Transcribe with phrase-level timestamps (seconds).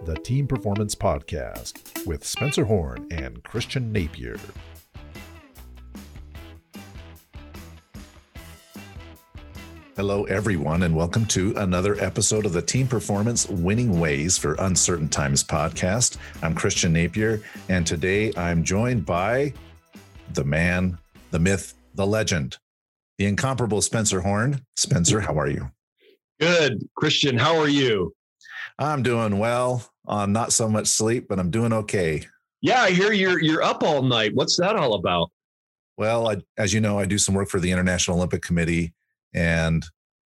[0.00, 4.36] the Team Performance Podcast with Spencer Horn and Christian Napier.
[9.94, 15.08] Hello, everyone, and welcome to another episode of the Team Performance Winning Ways for Uncertain
[15.08, 16.16] Times podcast.
[16.42, 19.52] I'm Christian Napier, and today I'm joined by
[20.34, 20.98] the man,
[21.30, 22.58] the myth, the legend,
[23.18, 24.62] the incomparable Spencer Horn.
[24.76, 25.70] Spencer, how are you?
[26.40, 26.82] Good.
[26.96, 28.12] Christian, how are you?
[28.78, 32.26] I'm doing well on not so much sleep, but I'm doing okay.
[32.60, 34.34] Yeah, I hear you're you're up all night.
[34.34, 35.30] What's that all about?
[35.96, 38.94] Well, I, as you know, I do some work for the International Olympic Committee,
[39.34, 39.84] and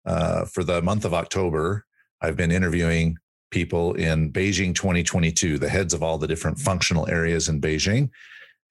[0.07, 1.85] uh, for the month of October,
[2.21, 3.17] I've been interviewing
[3.51, 8.11] people in Beijing 2022, the heads of all the different functional areas in Beijing.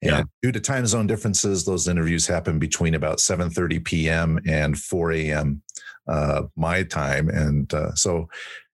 [0.02, 0.22] And yeah.
[0.42, 4.40] due to time zone differences, those interviews happen between about 7:30 p.m.
[4.46, 5.62] and 4 a.m.
[6.08, 8.28] Uh, my time, and uh, so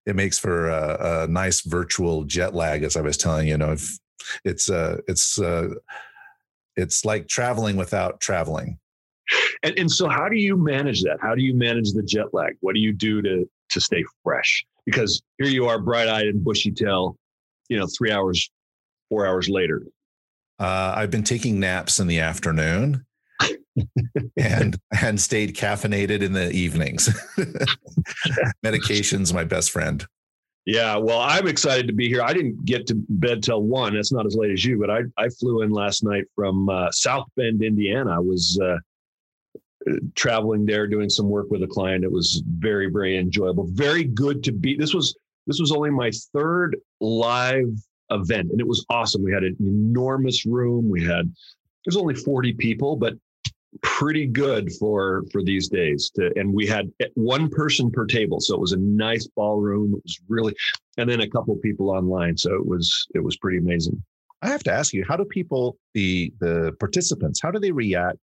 [0.07, 3.51] it makes for a, a, nice virtual jet lag, as I was telling you.
[3.51, 3.99] You know, if
[4.45, 5.67] it's uh, it's uh,
[6.77, 8.79] it's like traveling without traveling.
[9.63, 11.17] And, and so, how do you manage that?
[11.21, 12.55] How do you manage the jet lag?
[12.61, 14.65] What do you do to to stay fresh?
[14.85, 17.17] Because here you are, bright eyed and bushy tail,
[17.67, 18.49] you know, three hours,
[19.09, 19.83] four hours later.
[20.57, 23.05] Uh, I've been taking naps in the afternoon
[24.37, 27.09] and and stayed caffeinated in the evenings.
[28.63, 30.05] Medication's my best friend.
[30.65, 32.21] Yeah, well, I'm excited to be here.
[32.21, 33.95] I didn't get to bed till one.
[33.95, 36.91] That's not as late as you, but I I flew in last night from uh,
[36.91, 38.17] South Bend, Indiana.
[38.17, 38.77] I was uh,
[40.15, 42.03] traveling there doing some work with a client.
[42.03, 43.67] It was very very enjoyable.
[43.71, 44.75] Very good to be.
[44.75, 47.73] This was this was only my third live
[48.09, 49.23] event, and it was awesome.
[49.23, 50.89] We had an enormous room.
[50.89, 51.31] We had
[51.85, 53.13] there's only 40 people, but
[53.81, 58.39] pretty good for for these days to and we had one person per table.
[58.39, 59.93] So it was a nice ballroom.
[59.93, 60.55] It was really
[60.97, 62.37] and then a couple people online.
[62.37, 64.01] So it was it was pretty amazing.
[64.41, 68.17] I have to ask you how do people the the participants how do they react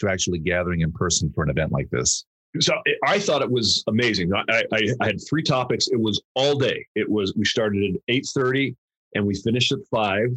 [0.00, 2.24] to actually gathering in person for an event like this?
[2.58, 4.32] So eh, i thought it was amazing.
[4.34, 5.88] I i, I had three topics.
[5.88, 6.86] It was all day.
[6.94, 8.76] It was we started at 8
[9.14, 10.28] and we finished at 5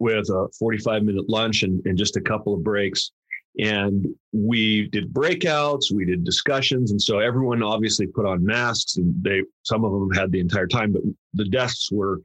[0.00, 3.12] with a 45 minute lunch and, and just a couple of breaks
[3.58, 9.14] and we did breakouts we did discussions and so everyone obviously put on masks and
[9.22, 11.02] they some of them had the entire time but
[11.34, 12.20] the desks were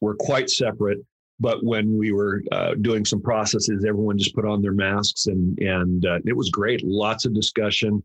[0.00, 0.98] were quite separate.
[1.38, 5.58] But when we were uh, doing some processes everyone just put on their masks and
[5.58, 6.82] and uh, it was great.
[6.84, 8.02] Lots of discussion.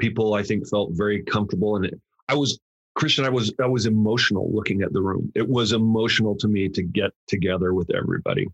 [0.00, 2.58] People i think felt very comfortable and it, i was
[2.96, 5.30] christian i was i was emotional looking at the room.
[5.36, 8.48] It was emotional to me to get together with everybody.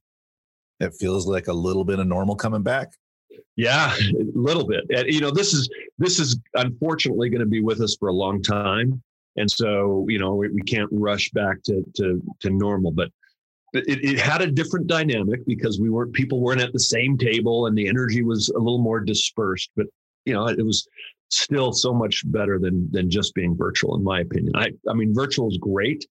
[0.81, 2.93] It feels like a little bit of normal coming back
[3.57, 4.85] yeah, a little bit.
[4.91, 5.69] And, you know, this is
[5.99, 9.03] this is unfortunately going to be with us for a long time,
[9.37, 12.91] and so you know we, we can't rush back to to to normal.
[12.91, 13.11] But
[13.73, 17.67] it, it had a different dynamic because we weren't people weren't at the same table,
[17.67, 19.71] and the energy was a little more dispersed.
[19.77, 19.87] But
[20.25, 20.87] you know, it was
[21.29, 24.53] still so much better than than just being virtual, in my opinion.
[24.57, 26.07] I I mean, virtual is great.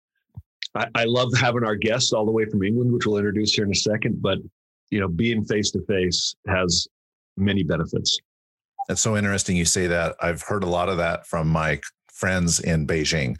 [0.74, 3.64] I, I love having our guests all the way from England, which we'll introduce here
[3.64, 4.20] in a second.
[4.20, 4.38] But
[4.90, 6.86] you know, being face to face has
[7.38, 8.18] many benefits.
[8.88, 10.16] It's so interesting you say that.
[10.20, 11.80] I've heard a lot of that from my
[12.12, 13.36] friends in Beijing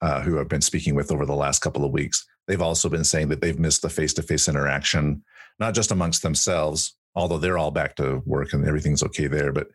[0.00, 2.26] uh, who I've been speaking with over the last couple of weeks.
[2.46, 5.22] They've also been saying that they've missed the face to face interaction,
[5.58, 9.68] not just amongst themselves, although they're all back to work and everything's okay there, but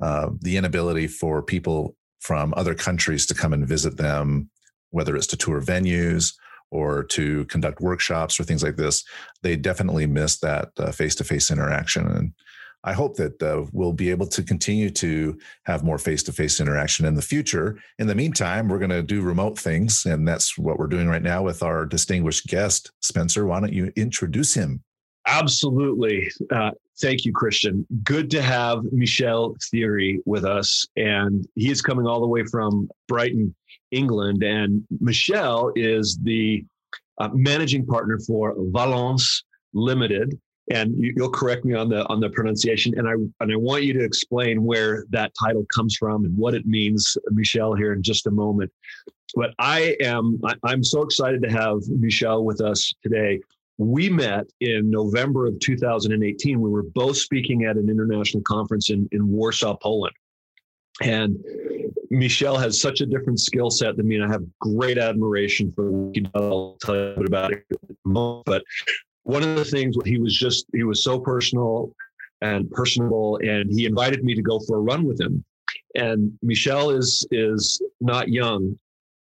[0.00, 4.50] uh, the inability for people from other countries to come and visit them,
[4.90, 6.34] whether it's to tour venues
[6.70, 9.04] or to conduct workshops or things like this,
[9.42, 12.06] they definitely miss that face to face interaction.
[12.06, 12.32] And
[12.84, 16.60] I hope that uh, we'll be able to continue to have more face to face
[16.60, 17.78] interaction in the future.
[17.98, 21.22] In the meantime, we're going to do remote things, and that's what we're doing right
[21.22, 23.46] now with our distinguished guest, Spencer.
[23.46, 24.82] Why don't you introduce him?
[25.26, 26.30] Absolutely.
[26.50, 26.70] Uh,
[27.00, 27.86] thank you, Christian.
[28.02, 30.86] Good to have Michel Thiry with us.
[30.96, 33.54] And he is coming all the way from Brighton,
[33.90, 34.42] England.
[34.42, 36.64] And Michel is the
[37.18, 39.42] uh, managing partner for Valense
[39.72, 40.36] Limited,
[40.70, 42.96] and you, will correct me on the on the pronunciation.
[42.96, 46.54] And i and i want you to explain where that title comes from and what
[46.54, 48.70] it means Michel, here in just a moment.
[49.34, 53.40] But i am I, i'm so excited to have Michel with us today.
[53.78, 59.08] We met in november of 2018 we were both speaking at an international conference in,
[59.12, 60.14] in warsaw poland.
[61.02, 61.42] And
[62.10, 65.90] Michel has such a different skill set than me, and I have great admiration for
[65.90, 66.16] what.
[66.34, 67.64] I'll tell you a bit about it.
[68.04, 68.64] But
[69.24, 71.92] one of the things he was just he was so personal
[72.40, 75.44] and personable and he invited me to go for a run with him
[75.94, 78.76] and michel is is not young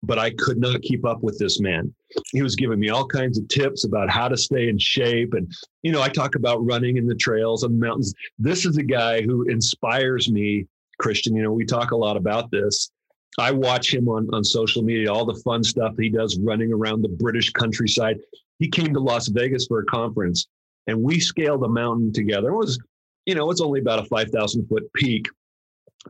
[0.03, 1.93] but I could not keep up with this man.
[2.31, 5.33] He was giving me all kinds of tips about how to stay in shape.
[5.33, 5.51] And,
[5.81, 8.13] you know, I talk about running in the trails and mountains.
[8.37, 10.67] This is a guy who inspires me,
[10.99, 11.35] Christian.
[11.35, 12.91] You know, we talk a lot about this.
[13.39, 17.01] I watch him on, on social media, all the fun stuff he does running around
[17.01, 18.17] the British countryside.
[18.59, 20.47] He came to Las Vegas for a conference
[20.87, 22.49] and we scaled a mountain together.
[22.49, 22.79] It was,
[23.25, 25.27] you know, it's only about a 5,000 foot peak,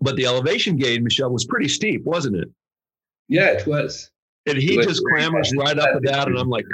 [0.01, 2.49] but the elevation gain, Michel, was pretty steep, wasn't it?
[3.27, 4.11] Yeah, it was.
[4.45, 6.65] And he just clambers right up and down, and I'm like,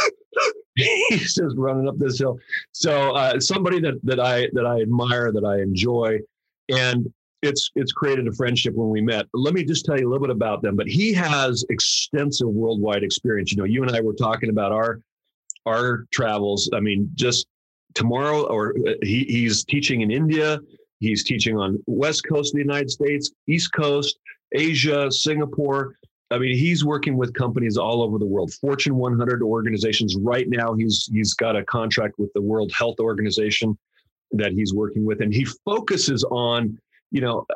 [0.76, 2.38] he's just running up this hill.
[2.70, 6.18] So uh, somebody that that I that I admire, that I enjoy,
[6.68, 9.26] and it's it's created a friendship when we met.
[9.34, 10.76] Let me just tell you a little bit about them.
[10.76, 13.52] But he has extensive worldwide experience.
[13.52, 15.00] You know, you and I were talking about our
[15.66, 16.70] our travels.
[16.74, 17.46] I mean, just
[17.94, 20.60] tomorrow, or uh, he, he's teaching in India.
[20.98, 24.18] He's teaching on west coast of the United States, east coast.
[24.52, 25.96] Asia, Singapore.
[26.30, 30.16] I mean, he's working with companies all over the world, Fortune 100 organizations.
[30.16, 33.76] Right now, he's he's got a contract with the World Health Organization
[34.32, 36.78] that he's working with, and he focuses on,
[37.10, 37.46] you know,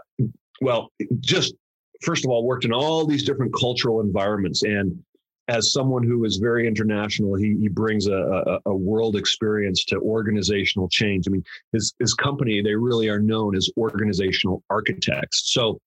[0.60, 0.90] well,
[1.20, 1.54] just
[2.02, 5.02] first of all, worked in all these different cultural environments, and
[5.48, 9.98] as someone who is very international, he he brings a, a, a world experience to
[9.98, 11.26] organizational change.
[11.26, 15.52] I mean, his his company they really are known as organizational architects.
[15.52, 15.78] So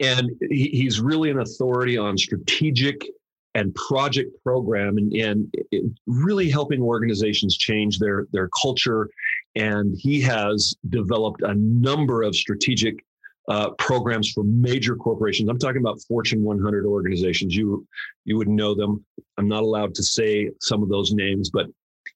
[0.00, 3.06] and he, he's really an authority on strategic
[3.54, 5.52] and project program and, and
[6.06, 9.08] really helping organizations change their their culture
[9.56, 13.04] and he has developed a number of strategic
[13.48, 15.48] uh, programs for major corporations.
[15.48, 17.54] I'm talking about Fortune 100 organizations.
[17.56, 17.86] You
[18.24, 19.04] you would know them.
[19.38, 21.66] I'm not allowed to say some of those names, but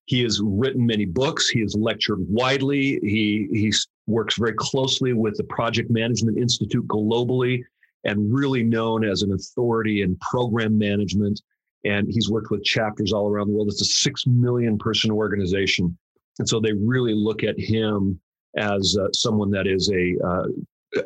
[0.06, 1.48] he has written many books.
[1.48, 3.00] He has lectured widely.
[3.02, 3.72] He he
[4.06, 7.62] works very closely with the Project Management Institute globally,
[8.04, 11.40] and really known as an authority in program management.
[11.84, 13.68] And he's worked with chapters all around the world.
[13.68, 15.98] It's a six million person organization,
[16.38, 18.20] and so they really look at him
[18.56, 20.46] as uh, someone that is a uh,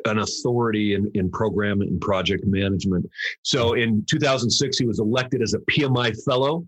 [0.05, 3.09] an authority in, in program and project management.
[3.41, 6.63] So in 2006, he was elected as a PMI fellow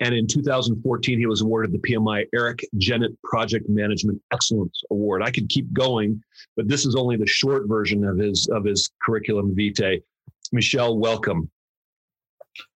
[0.00, 5.22] and in 2014, he was awarded the PMI Eric Jenett Project Management Excellence Award.
[5.22, 6.22] I could keep going,
[6.54, 10.02] but this is only the short version of his of his curriculum vitae.
[10.52, 11.50] Michel, welcome.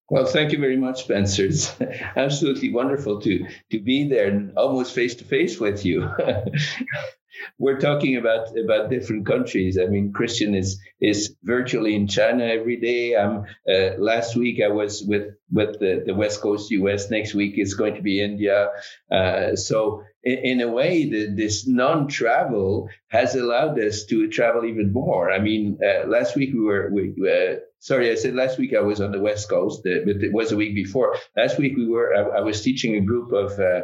[0.10, 1.46] Well, thank you very much, Spencer.
[1.46, 1.74] It's
[2.16, 6.10] absolutely wonderful to to be there and almost face to face with you.
[7.60, 9.78] we're talking about about different countries.
[9.78, 13.16] I mean, Christian is is virtually in China every day.
[13.16, 17.10] Um, uh, last week I was with with the, the West Coast U.S.
[17.10, 18.70] Next week is going to be India.
[19.12, 25.32] Uh, so in, a way, the, this non-travel has allowed us to travel even more.
[25.32, 27.14] I mean, uh, last week we were we.
[27.22, 30.52] Uh, sorry, I said last week I was on the West Coast, but it was
[30.52, 31.16] a week before.
[31.36, 33.82] Last week we were, I, I was teaching a group of, uh,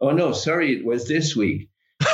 [0.00, 1.68] oh no, sorry, it was this week.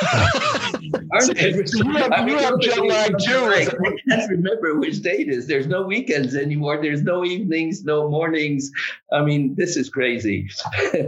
[1.13, 3.45] You have, you have jet lag too.
[3.45, 3.65] I
[4.09, 5.45] can't remember which date is.
[5.47, 6.81] There's no weekends anymore.
[6.81, 8.71] There's no evenings, no mornings.
[9.11, 10.49] I mean, this is crazy.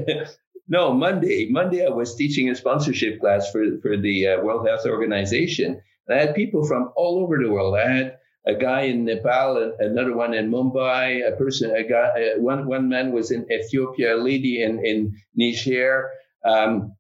[0.68, 1.48] no, Monday.
[1.50, 5.82] Monday, I was teaching a sponsorship class for for the uh, World Health Organization.
[6.08, 7.76] And I had people from all over the world.
[7.76, 12.40] I had a guy in Nepal, another one in Mumbai, a person, a guy, uh,
[12.42, 16.10] one one man was in Ethiopia, a lady in in Niger.
[16.46, 16.96] Um,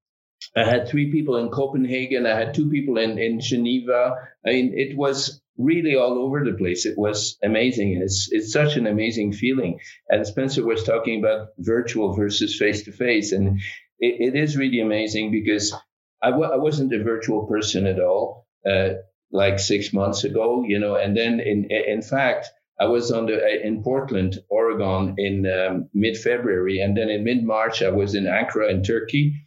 [0.56, 2.25] I had three people in Copenhagen.
[2.25, 4.15] I had two people in, in Geneva.
[4.46, 6.86] I mean, it was really all over the place.
[6.86, 8.01] It was amazing.
[8.01, 9.79] It's, it's such an amazing feeling.
[10.10, 13.32] And Spencer was talking about virtual versus face to face.
[13.32, 13.60] And
[14.00, 15.74] it, it is really amazing because
[16.22, 18.96] I w- I wasn't a virtual person at all, uh,
[19.34, 22.48] like six months ago, you know, and then in, in fact,
[22.80, 26.80] I was on the, in Portland, Oregon in um, mid February.
[26.80, 29.44] And then in mid March, I was in Ankara in Turkey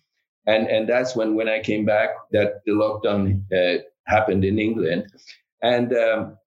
[0.46, 5.06] and and that's when when I came back that the lockdown uh, happened in England,
[5.60, 6.38] and um,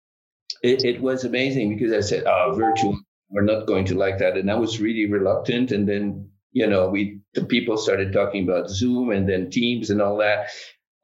[0.63, 2.97] it, it, was amazing because I said, "Oh, virtual,
[3.29, 5.71] we're not going to like that," and I was really reluctant.
[5.71, 10.01] And then you know, we the people started talking about Zoom and then Teams and
[10.01, 10.47] all that.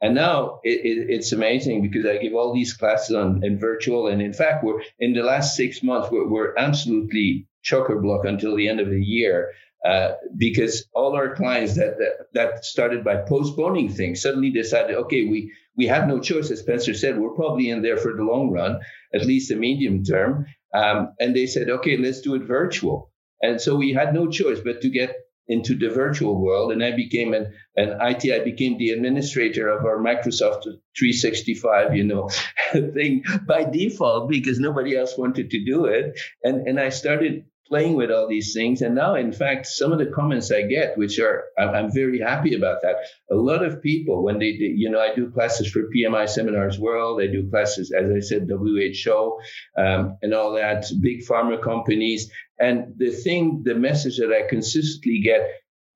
[0.05, 4.05] And now it, it, it's amazing because I give all these classes on in virtual,
[4.05, 8.55] and in fact, we're in the last six months we're, we're absolutely chocker block until
[8.55, 13.15] the end of the year uh, because all our clients that, that, that started by
[13.15, 16.51] postponing things suddenly decided, okay, we we have no choice.
[16.51, 18.81] As Spencer said, we're probably in there for the long run,
[19.12, 20.45] at least the medium term.
[20.71, 23.09] Um, and they said, okay, let's do it virtual.
[23.41, 25.15] And so we had no choice but to get
[25.47, 29.85] into the virtual world and I became an, an IT, I became the administrator of
[29.85, 32.29] our Microsoft 365, you know,
[32.71, 36.19] thing by default because nobody else wanted to do it.
[36.43, 38.81] And, and I started playing with all these things.
[38.81, 42.55] And now, in fact, some of the comments I get, which are, I'm, very happy
[42.55, 42.95] about that.
[43.31, 47.21] A lot of people, when they, you know, I do classes for PMI Seminars World,
[47.21, 49.39] I do classes, as I said, WHO,
[49.77, 52.31] um, and all that, big pharma companies.
[52.59, 55.41] And the thing, the message that I consistently get,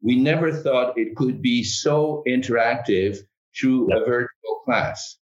[0.01, 3.19] we never thought it could be so interactive
[3.57, 5.17] through a virtual class.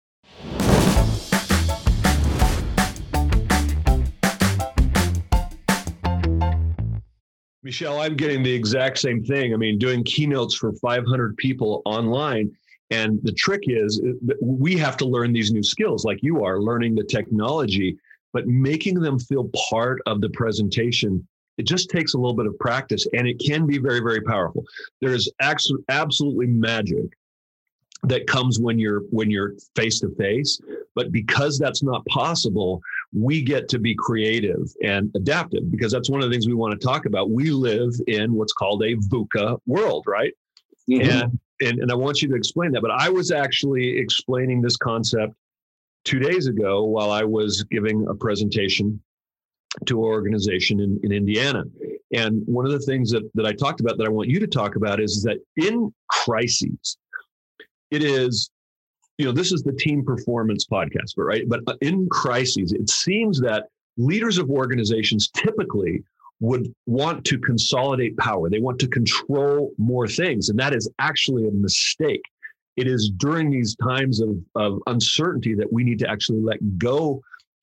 [7.62, 9.52] Michel, I'm getting the exact same thing.
[9.52, 12.50] I mean, doing keynotes for 500 people online.
[12.90, 16.60] And the trick is uh, we have to learn these new skills like you are
[16.60, 17.98] learning the technology,
[18.32, 21.27] but making them feel part of the presentation.
[21.58, 24.64] It just takes a little bit of practice and it can be very, very powerful.
[25.00, 27.10] There is absolutely magic
[28.04, 30.60] that comes when you're when you're face to face
[30.94, 32.80] but because that's not possible
[33.12, 36.78] we get to be creative and adaptive because that's one of the things we want
[36.78, 40.32] to talk about we live in what's called a VUCA world right
[40.88, 41.10] mm-hmm.
[41.10, 44.76] and, and and i want you to explain that but i was actually explaining this
[44.76, 45.34] concept
[46.04, 49.02] two days ago while i was giving a presentation
[49.86, 51.64] to an organization in, in indiana.
[52.14, 54.46] And one of the things that, that i talked about that i want you to
[54.46, 56.96] talk about is, is that in crises
[57.90, 58.50] it is
[59.18, 61.48] you know this is the team performance podcast but right?
[61.48, 63.66] But uh, in crises it seems that
[63.96, 66.02] leaders of organizations typically
[66.40, 68.48] would want to consolidate power.
[68.48, 72.22] They want to control more things and that is actually a mistake.
[72.76, 77.20] It is during these times of, of uncertainty that we need to actually let go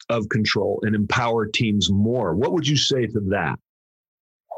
[0.09, 3.57] of control and empower teams more what would you say to that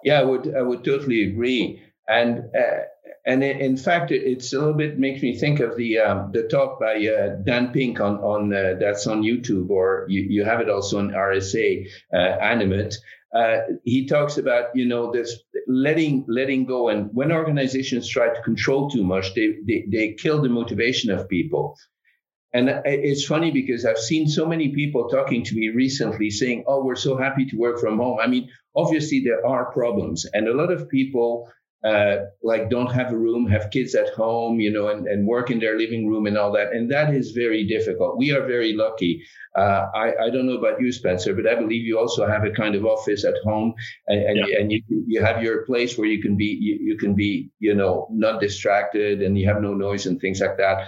[0.04, 2.84] yeah i would i would totally agree and uh,
[3.27, 6.80] and in fact, it's a little bit makes me think of the um, the talk
[6.80, 10.70] by uh, Dan Pink on on uh, that's on YouTube, or you, you have it
[10.70, 12.96] also on RSA uh, Animate.
[13.36, 18.42] Uh, he talks about you know this letting letting go, and when organizations try to
[18.44, 21.75] control too much, they they, they kill the motivation of people.
[22.54, 26.84] And it's funny because I've seen so many people talking to me recently saying, "Oh,
[26.84, 30.54] we're so happy to work from home." I mean, obviously there are problems, and a
[30.54, 31.50] lot of people
[31.86, 35.51] uh, like don't have a room, have kids at home, you know, and, and work
[35.51, 36.72] in their living room and all that.
[36.74, 38.18] And that is very difficult.
[38.18, 39.24] We are very lucky.
[39.56, 42.51] Uh, I, I don't know about you, Spencer, but I believe you also have a
[42.51, 43.74] kind of office at home
[44.08, 44.46] and, and, yeah.
[44.46, 47.51] you, and you, you have your place where you can be, you, you can be,
[47.60, 50.88] you know, not distracted and you have no noise and things like that.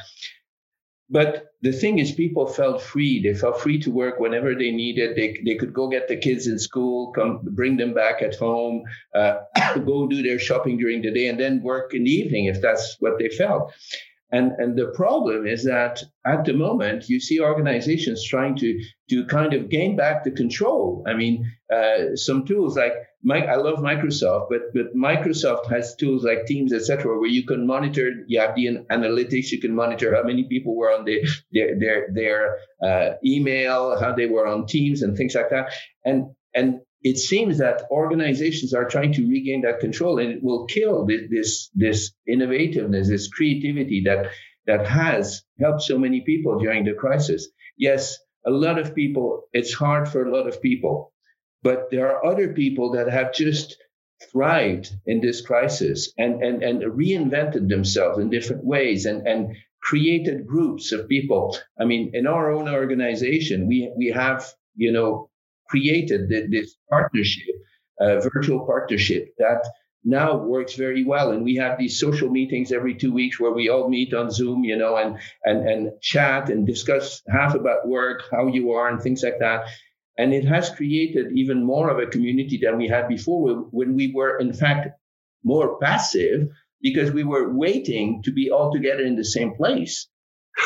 [1.09, 3.21] But the thing is, people felt free.
[3.21, 5.15] They felt free to work whenever they needed.
[5.15, 8.83] They, they could go get the kids in school, come bring them back at home,
[9.15, 9.39] uh,
[9.85, 12.95] go do their shopping during the day, and then work in the evening if that's
[12.99, 13.73] what they felt.
[14.31, 19.25] And, and the problem is that at the moment, you see organizations trying to, to
[19.25, 21.03] kind of gain back the control.
[21.07, 26.23] I mean, uh, some tools like my, I love Microsoft, but, but Microsoft has tools
[26.23, 30.23] like Teams, etc., where you can monitor, you have the analytics, you can monitor how
[30.23, 35.01] many people were on the, their, their, their uh, email, how they were on Teams
[35.01, 35.73] and things like that.
[36.05, 40.65] And, and it seems that organizations are trying to regain that control and it will
[40.65, 44.27] kill this, this, this innovativeness, this creativity that,
[44.65, 47.49] that has helped so many people during the crisis.
[47.77, 51.11] Yes, a lot of people, it's hard for a lot of people,
[51.63, 53.77] but there are other people that have just
[54.31, 60.45] thrived in this crisis and, and, and reinvented themselves in different ways and, and created
[60.45, 61.57] groups of people.
[61.79, 65.29] I mean, in our own organization, we, we have, you know,
[65.69, 67.55] created this partnership,
[68.01, 69.63] uh, virtual partnership that
[70.03, 71.31] now works very well.
[71.31, 74.63] And we have these social meetings every two weeks where we all meet on Zoom,
[74.63, 79.01] you know, and and and chat and discuss half about work, how you are, and
[79.01, 79.65] things like that.
[80.19, 84.11] And it has created even more of a community than we had before when we
[84.13, 84.89] were, in fact,
[85.43, 86.49] more passive
[86.81, 90.07] because we were waiting to be all together in the same place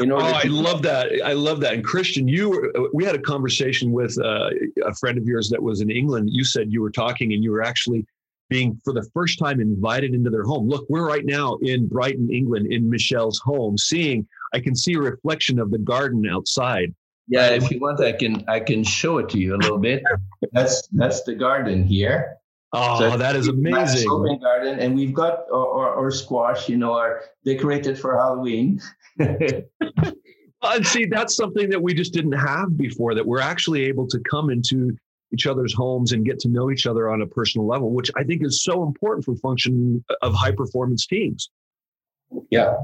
[0.02, 1.12] oh, I love that.
[1.24, 1.74] I love that.
[1.74, 4.50] And Christian, you were, we had a conversation with uh,
[4.86, 6.30] a friend of yours that was in England.
[6.32, 8.06] You said you were talking and you were actually
[8.50, 10.68] being for the first time invited into their home.
[10.68, 15.00] Look, we're right now in Brighton, England, in Michel's home, seeing I can see a
[15.00, 16.94] reflection of the garden outside.
[17.28, 20.04] Yeah, if you want, I can I can show it to you a little bit.
[20.52, 22.38] That's that's the garden here.
[22.74, 24.10] Oh, so that is amazing!
[24.10, 28.82] Open Garden, and we've got our, our, our, squash, you know, are decorated for Halloween.
[29.20, 33.14] and see, that's something that we just didn't have before.
[33.14, 34.98] That we're actually able to come into
[35.32, 38.24] each other's homes and get to know each other on a personal level, which I
[38.24, 41.52] think is so important for function of high performance teams.
[42.50, 42.76] Yeah.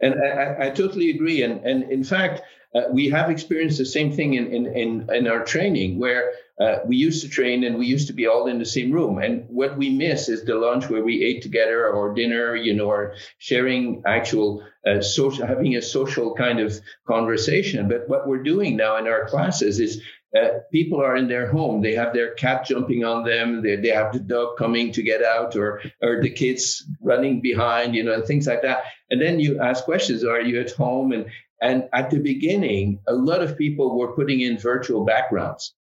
[0.00, 1.42] And I, I, totally agree.
[1.42, 2.42] And, and in fact,
[2.74, 6.78] uh, we have experienced the same thing in, in, in, in our training where uh,
[6.86, 9.18] we used to train and we used to be all in the same room.
[9.18, 12.90] And what we miss is the lunch where we ate together or dinner, you know,
[12.90, 17.88] or sharing actual uh, social, having a social kind of conversation.
[17.88, 20.02] But what we're doing now in our classes is
[20.36, 21.80] uh, people are in their home.
[21.80, 23.62] They have their cat jumping on them.
[23.62, 27.94] They, they have the dog coming to get out, or or the kids running behind,
[27.94, 28.84] you know, and things like that.
[29.10, 31.12] And then you ask questions: Are you at home?
[31.12, 31.26] And
[31.62, 35.74] and at the beginning, a lot of people were putting in virtual backgrounds.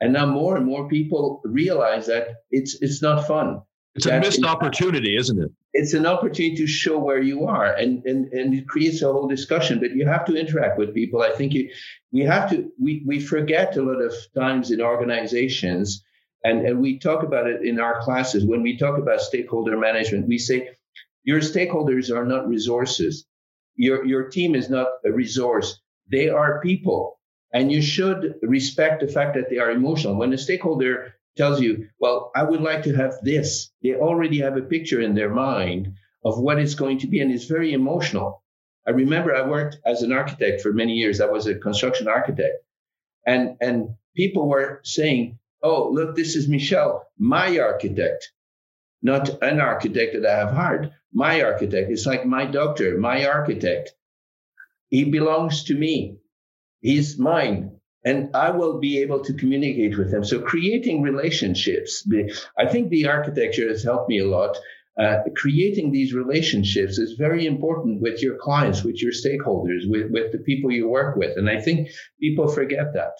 [0.00, 3.62] And now more and more people realize that it's it's not fun.
[3.94, 5.52] It's a missed opportunity, isn't it?
[5.72, 9.28] It's an opportunity to show where you are and, and, and it creates a whole
[9.28, 11.22] discussion, but you have to interact with people.
[11.22, 11.70] I think you,
[12.12, 16.02] we have to, we, we forget a lot of times in organizations,
[16.42, 18.44] and, and we talk about it in our classes.
[18.44, 20.70] When we talk about stakeholder management, we say
[21.22, 23.24] your stakeholders are not resources.
[23.76, 25.80] Your, your team is not a resource.
[26.10, 27.18] They are people.
[27.52, 30.16] And you should respect the fact that they are emotional.
[30.16, 34.56] When a stakeholder tells you, well, I would like to have this, they already have
[34.56, 37.20] a picture in their mind of what it's going to be.
[37.20, 38.42] And it's very emotional.
[38.86, 41.20] I remember I worked as an architect for many years.
[41.20, 42.64] I was a construction architect.
[43.26, 48.30] And, and people were saying, oh, look, this is Michel, my architect,
[49.02, 50.92] not an architect that I have hired.
[51.12, 51.90] My architect.
[51.90, 53.94] It's like my doctor, my architect.
[54.88, 56.18] He belongs to me.
[56.80, 57.73] He's mine.
[58.04, 60.24] And I will be able to communicate with them.
[60.24, 62.06] So creating relationships,
[62.58, 64.56] I think the architecture has helped me a lot.
[65.00, 70.32] Uh, creating these relationships is very important with your clients, with your stakeholders, with, with
[70.32, 71.36] the people you work with.
[71.36, 71.88] And I think
[72.20, 73.14] people forget that.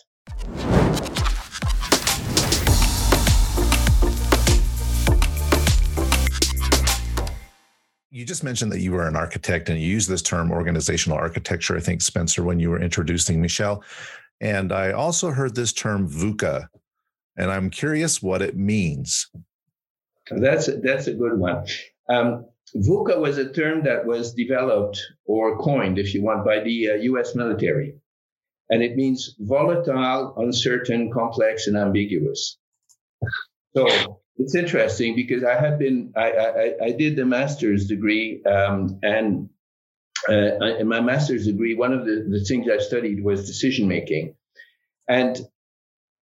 [8.15, 11.77] you just mentioned that you were an architect and you use this term organizational architecture,
[11.77, 13.83] I think, Spencer, when you were introducing Michel.
[14.41, 16.69] And I also heard this term VUCA,
[17.37, 19.31] and I'm curious what it means.
[20.31, 21.67] That's a, that's a good one.
[22.09, 26.91] Um, VUCA was a term that was developed or coined, if you want, by the
[26.91, 27.95] uh, US military.
[28.71, 32.59] And it means volatile, uncertain, complex, and ambiguous.
[33.77, 33.87] So
[34.37, 39.51] it's interesting because I have been I I, I did the master's degree um, and
[40.29, 44.37] uh, in my master's degree one of the, the things I studied was decision making,
[45.09, 45.39] and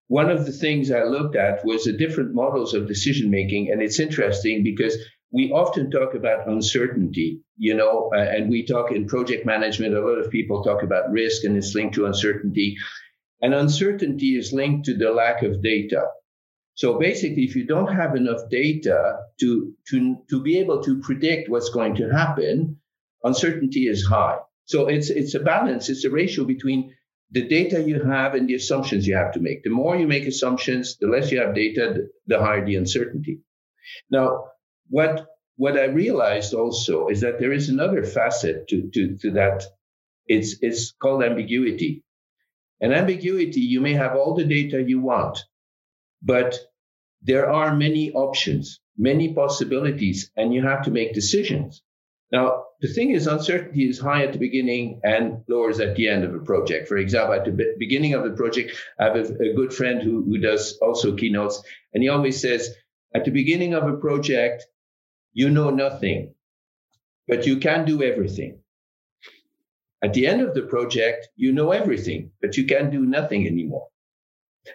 [0.08, 3.80] one of the things I looked at was the different models of decision making, and
[3.80, 4.96] it's interesting because
[5.32, 9.94] we often talk about uncertainty, you know, uh, and we talk in project management.
[9.94, 12.76] A lot of people talk about risk, and it's linked to uncertainty,
[13.40, 16.04] and uncertainty is linked to the lack of data.
[16.74, 21.48] So basically, if you don't have enough data to, to, to be able to predict
[21.48, 22.80] what's going to happen,
[23.24, 24.38] uncertainty is high.
[24.64, 26.94] So it's, it's a balance, it's a ratio between
[27.30, 29.64] the data you have and the assumptions you have to make.
[29.64, 33.40] The more you make assumptions, the less you have data, the, higher the uncertainty.
[34.10, 34.48] Now,
[34.88, 39.64] what, what I realized also is that there is another facet to, to, to that.
[40.26, 42.04] It's, it's called ambiguity.
[42.80, 45.38] And ambiguity, you may have all the data you want,
[46.20, 46.58] but
[47.22, 51.82] there are many options, many possibilities, and you have to make decisions.
[52.30, 56.24] Now, the thing is, uncertainty is high at the beginning and lowers at the end
[56.24, 56.88] of a project.
[56.88, 60.24] For example, at the beginning of the project, I have a, a good friend who,
[60.24, 61.62] who does also keynotes,
[61.94, 62.74] and he always says,
[63.14, 64.66] at the beginning of a project,
[65.32, 66.34] you know nothing,
[67.28, 68.58] but you can do everything.
[70.02, 73.86] At the end of the project, you know everything, but you can't do nothing anymore.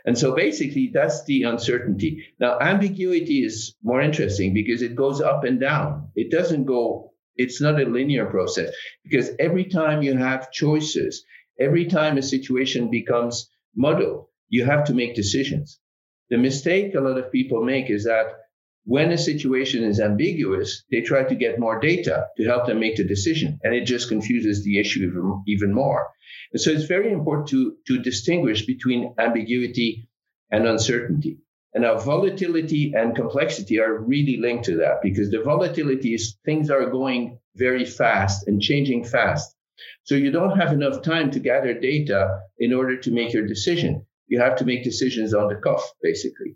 [0.06, 2.28] And so basically, that's the uncertainty.
[2.40, 6.12] Now, ambiguity is more interesting because it goes up and down.
[6.16, 8.74] It doesn't go, it's not a linear process
[9.04, 11.24] because every time you have choices,
[11.60, 15.80] every time a situation becomes muddled, you have to make decisions.
[16.30, 18.28] The mistake a lot of people make is that
[18.86, 22.96] when a situation is ambiguous, they try to get more data to help them make
[22.96, 26.08] the decision, and it just confuses the issue even more.
[26.54, 30.08] And so it's very important to, to distinguish between ambiguity
[30.52, 31.38] and uncertainty.
[31.74, 36.70] And now volatility and complexity are really linked to that because the volatility is things
[36.70, 39.56] are going very fast and changing fast.
[40.04, 44.06] So you don't have enough time to gather data in order to make your decision.
[44.28, 46.56] You have to make decisions on the cuff, basically.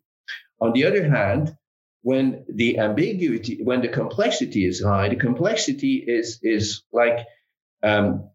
[0.60, 1.56] On the other hand,
[2.02, 7.20] when the ambiguity, when the complexity is high, the complexity is is like
[7.84, 8.30] um,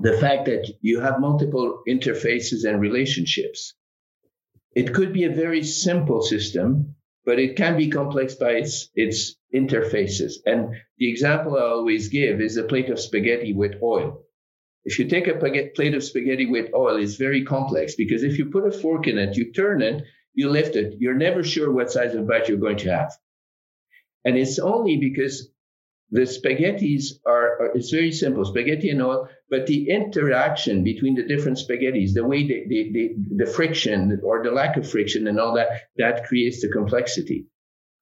[0.00, 3.74] the fact that you have multiple interfaces and relationships.
[4.74, 9.36] It could be a very simple system, but it can be complex by its, its
[9.54, 10.34] interfaces.
[10.46, 14.24] And the example I always give is a plate of spaghetti with oil.
[14.84, 18.46] If you take a plate of spaghetti with oil, it's very complex because if you
[18.46, 20.02] put a fork in it, you turn it,
[20.34, 23.12] you lift it, you're never sure what size of bite you're going to have.
[24.24, 25.51] And it's only because
[26.12, 31.26] the spaghettis are, are, it's very simple spaghetti and oil but the interaction between the
[31.26, 35.40] different spaghettis the way they, they, they, the friction or the lack of friction and
[35.40, 37.46] all that that creates the complexity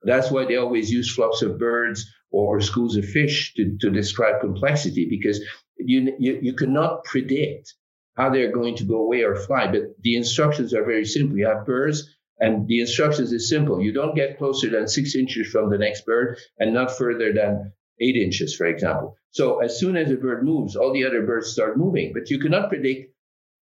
[0.03, 4.41] that's why they always use flocks of birds or schools of fish to, to describe
[4.41, 5.41] complexity because
[5.79, 7.75] you, you, you cannot predict
[8.17, 11.47] how they're going to go away or fly but the instructions are very simple you
[11.47, 13.83] have birds and the instructions is simple.
[13.83, 17.73] You don't get closer than six inches from the next bird and not further than
[18.01, 19.17] eight inches, for example.
[19.31, 22.39] So as soon as a bird moves, all the other birds start moving, but you
[22.39, 23.15] cannot predict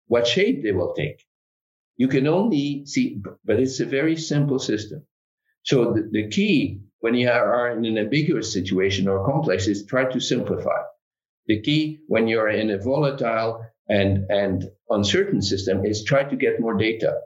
[0.08, 1.24] what shape they will take.
[1.98, 5.06] You can only see, but it's a very simple system.
[5.64, 10.06] So the, the key when you are in an ambiguous situation or complex is try
[10.12, 10.82] to simplify.
[11.48, 16.60] The key when you're in a volatile and, and uncertain system is try to get
[16.60, 17.20] more data.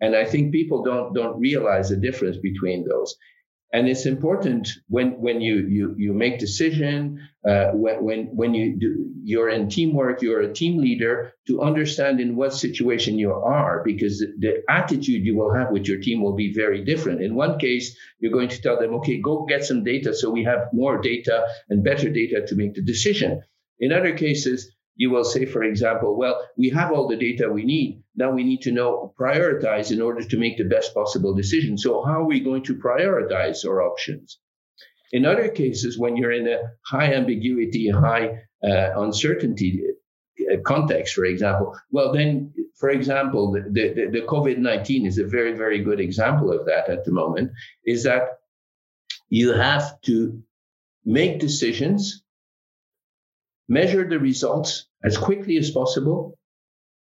[0.00, 3.16] And I think people don't, don't realize the difference between those
[3.72, 8.78] and it's important when when you you you make decision uh, when when when you
[8.78, 13.82] do you're in teamwork you're a team leader to understand in what situation you are
[13.84, 17.22] because the attitude you will have with your team will be very different.
[17.22, 20.44] In one case you're going to tell them okay go get some data so we
[20.44, 23.42] have more data and better data to make the decision.
[23.80, 27.64] In other cases you will say, for example, well, we have all the data we
[27.64, 28.02] need.
[28.16, 31.76] Now we need to know prioritize in order to make the best possible decision.
[31.76, 34.38] So how are we going to prioritize our options?
[35.12, 39.82] In other cases, when you're in a high ambiguity, high uh, uncertainty
[40.52, 45.26] uh, context, for example, well, then, for example, the, the, the COVID 19 is a
[45.26, 47.52] very, very good example of that at the moment,
[47.84, 48.22] is that
[49.28, 50.42] you have to
[51.04, 52.23] make decisions
[53.68, 56.38] measure the results as quickly as possible.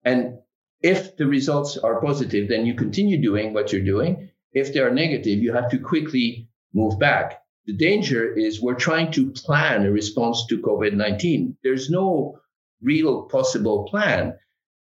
[0.05, 0.39] And
[0.83, 4.31] if the results are positive, then you continue doing what you're doing.
[4.53, 7.41] If they are negative, you have to quickly move back.
[7.67, 11.57] The danger is we're trying to plan a response to COVID 19.
[11.63, 12.41] There's no
[12.83, 14.39] real possible plan.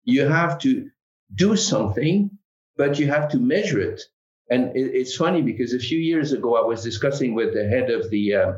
[0.05, 0.91] You have to
[1.35, 2.31] do something,
[2.77, 4.03] but you have to measure it.
[4.49, 8.09] And it's funny because a few years ago, I was discussing with the head of
[8.11, 8.53] the uh,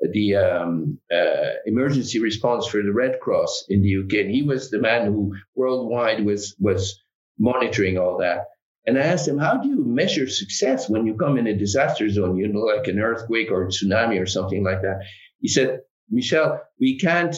[0.00, 4.70] the um, uh, emergency response for the Red Cross in the UK, and he was
[4.70, 6.98] the man who worldwide was was
[7.38, 8.46] monitoring all that.
[8.86, 12.08] And I asked him, "How do you measure success when you come in a disaster
[12.08, 12.38] zone?
[12.38, 15.00] You know, like an earthquake or a tsunami or something like that?"
[15.40, 15.80] He said,
[16.10, 17.36] "Michel, we can't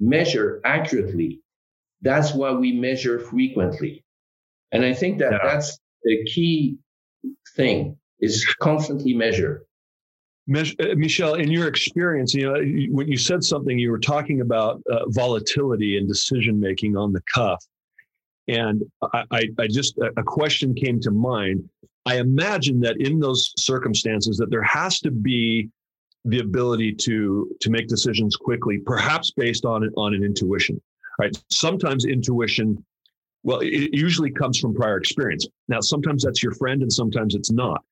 [0.00, 1.40] measure accurately.
[2.02, 4.04] That's why we measure frequently."
[4.72, 5.38] And I think that yeah.
[5.44, 6.78] that's the key
[7.56, 9.66] thing is constantly measure.
[10.46, 12.60] Michel, in your experience, you know,
[12.90, 17.22] when you said something, you were talking about uh, volatility and decision making on the
[17.34, 17.64] cuff,
[18.46, 18.82] and
[19.14, 21.66] I, I, I just a question came to mind.
[22.04, 25.70] I imagine that in those circumstances, that there has to be
[26.26, 30.80] the ability to to make decisions quickly, perhaps based on on an intuition.
[31.18, 31.34] Right?
[31.50, 32.84] Sometimes intuition,
[33.44, 35.46] well, it usually comes from prior experience.
[35.68, 37.84] Now, sometimes that's your friend, and sometimes it's not.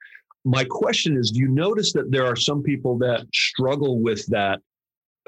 [0.44, 4.58] My question is do you notice that there are some people that struggle with that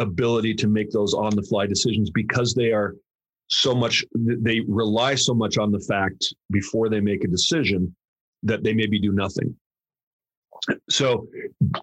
[0.00, 2.96] ability to make those on the fly decisions because they are
[3.46, 7.94] so much they rely so much on the fact before they make a decision
[8.42, 9.54] that they maybe do nothing?
[10.90, 11.28] So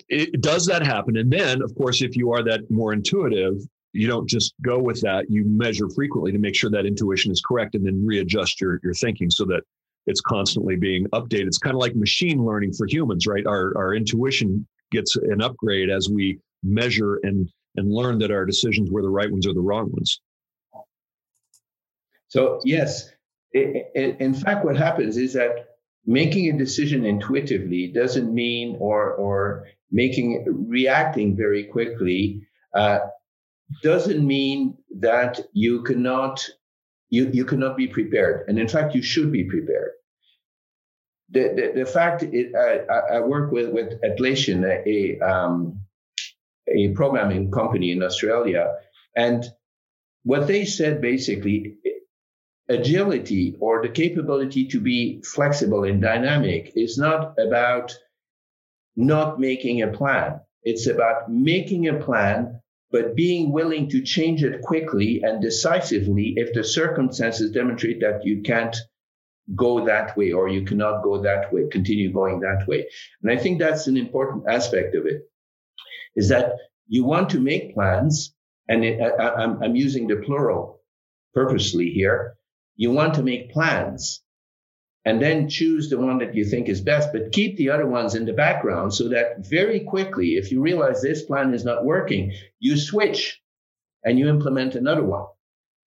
[0.09, 1.15] it, does that happen?
[1.15, 3.61] And then of course if you are that more intuitive
[3.93, 7.41] you don't just go with that you measure frequently to make sure that intuition is
[7.41, 9.63] correct and then readjust your, your thinking so that
[10.07, 11.47] it's constantly being updated.
[11.47, 13.45] It's kind of like machine learning for humans, right?
[13.45, 18.89] Our our intuition gets an upgrade as we measure and and learn that our decisions
[18.91, 20.19] were the right ones or the wrong ones.
[22.27, 23.11] So yes,
[23.53, 25.67] in fact, what happens is that
[26.05, 32.99] making a decision intuitively doesn't mean or or making reacting very quickly uh,
[33.83, 36.47] doesn't mean that you cannot
[37.11, 38.47] you, you cannot be prepared.
[38.47, 39.91] And in fact, you should be prepared.
[41.29, 45.81] The, the, the fact it, I, I work with, with Atlassian, a, um,
[46.67, 48.75] a programming company in Australia,
[49.15, 49.45] and
[50.23, 51.75] what they said basically,
[52.69, 57.93] agility or the capability to be flexible and dynamic is not about
[58.95, 60.39] not making a plan.
[60.63, 62.60] It's about making a plan
[62.91, 68.41] but being willing to change it quickly and decisively if the circumstances demonstrate that you
[68.41, 68.75] can't
[69.55, 72.87] go that way or you cannot go that way, continue going that way.
[73.23, 75.23] And I think that's an important aspect of it
[76.15, 76.53] is that
[76.87, 78.33] you want to make plans,
[78.67, 80.81] and it, I, I'm, I'm using the plural
[81.33, 82.35] purposely here.
[82.75, 84.21] You want to make plans
[85.05, 88.15] and then choose the one that you think is best, but keep the other ones
[88.15, 92.33] in the background so that very quickly, if you realize this plan is not working,
[92.59, 93.41] you switch
[94.03, 95.25] and you implement another one.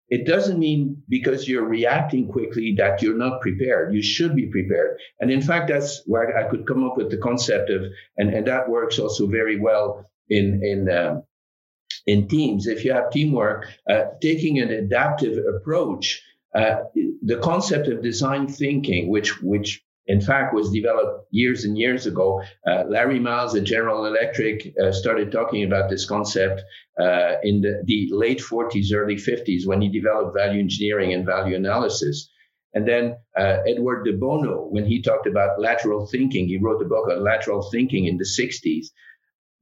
[0.07, 3.93] It doesn't mean because you're reacting quickly that you're not prepared.
[3.93, 4.99] You should be prepared.
[5.21, 7.83] And in fact, that's where I could come up with the concept of,
[8.17, 11.21] and, and that works also very well in, in, uh,
[12.05, 12.67] in teams.
[12.67, 16.21] If you have teamwork, uh, taking an adaptive approach,
[16.55, 16.75] uh,
[17.21, 22.41] the concept of design thinking, which, which in fact was developed years and years ago.
[22.67, 26.61] Uh, Larry Miles at General Electric uh, started talking about this concept
[26.99, 31.55] uh, in the, the, late 40s, early 50s when he developed value engineering and value
[31.55, 32.29] analysis.
[32.73, 36.85] And then uh, Edward de Bono, when he talked about lateral thinking, he wrote a
[36.85, 38.87] book on lateral thinking in the 60s.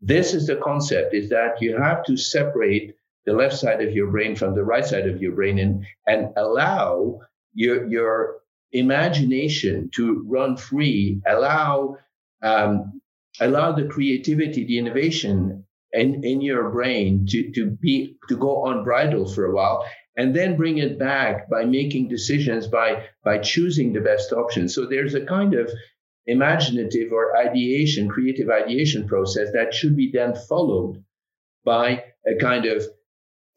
[0.02, 2.96] This is the concept: is that you have to separate
[3.26, 6.34] the left side of your brain from the right side of your brain and and
[6.38, 7.20] allow
[7.54, 8.40] your your
[8.72, 11.98] imagination to run free, allow
[12.42, 13.02] um,
[13.40, 19.34] allow the creativity, the innovation in, in your brain to, to be to go unbridled
[19.34, 19.86] for a while
[20.18, 24.68] and then bring it back by making decisions by by choosing the best option.
[24.70, 25.72] So there's a kind of
[26.28, 31.04] imaginative or ideation creative ideation process that should be then followed
[31.66, 32.86] by a kind of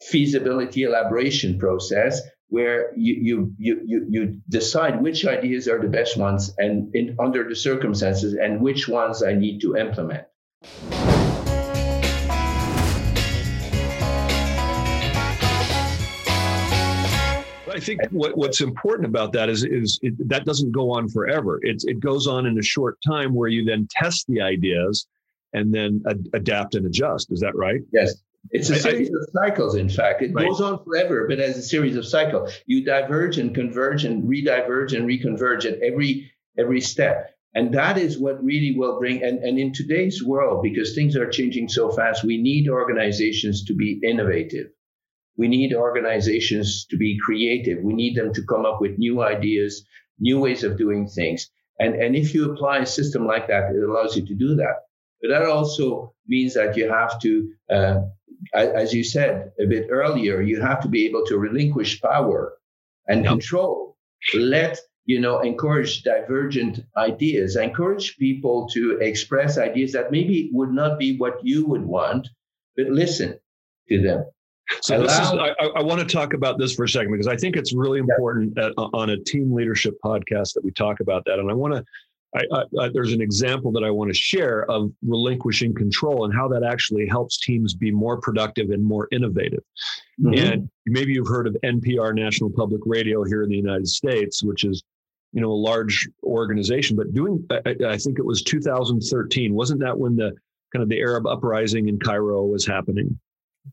[0.01, 6.53] feasibility elaboration process where you, you, you, you, decide which ideas are the best ones
[6.59, 10.25] and in, under the circumstances and which ones I need to implement.
[17.73, 21.59] I think what, what's important about that is is it, that doesn't go on forever.
[21.63, 25.07] It's it goes on in a short time where you then test the ideas
[25.53, 27.31] and then ad- adapt and adjust.
[27.31, 27.81] Is that right?
[27.91, 28.13] Yes.
[28.49, 30.21] It's a series of cycles, in fact.
[30.21, 30.47] It right.
[30.47, 32.53] goes on forever, but as a series of cycles.
[32.65, 37.31] You diverge and converge and re-diverge and reconverge at every every step.
[37.55, 41.29] And that is what really will bring and, and in today's world, because things are
[41.29, 44.67] changing so fast, we need organizations to be innovative.
[45.37, 47.83] We need organizations to be creative.
[47.83, 49.85] We need them to come up with new ideas,
[50.19, 51.49] new ways of doing things.
[51.79, 54.75] And, and if you apply a system like that, it allows you to do that.
[55.21, 57.99] But that also means that you have to uh,
[58.53, 62.57] as you said a bit earlier, you have to be able to relinquish power
[63.07, 63.97] and control.
[64.33, 67.55] Let you know encourage divergent ideas.
[67.55, 72.27] Encourage people to express ideas that maybe would not be what you would want,
[72.77, 73.37] but listen
[73.89, 74.25] to them.
[74.81, 77.27] So Allow, this is, I, I, want to talk about this for a second because
[77.27, 78.67] I think it's really important yeah.
[78.67, 81.37] at, uh, on a team leadership podcast that we talk about that.
[81.37, 81.83] And I want to
[82.35, 86.47] I, I, there's an example that I want to share of relinquishing control and how
[86.47, 89.63] that actually helps teams be more productive and more innovative.
[90.21, 90.51] Mm-hmm.
[90.51, 94.63] And maybe you've heard of NPR, National Public Radio, here in the United States, which
[94.63, 94.83] is
[95.31, 96.95] you know a large organization.
[96.95, 100.33] But doing, I, I think it was 2013, wasn't that when the
[100.73, 103.19] kind of the Arab uprising in Cairo was happening?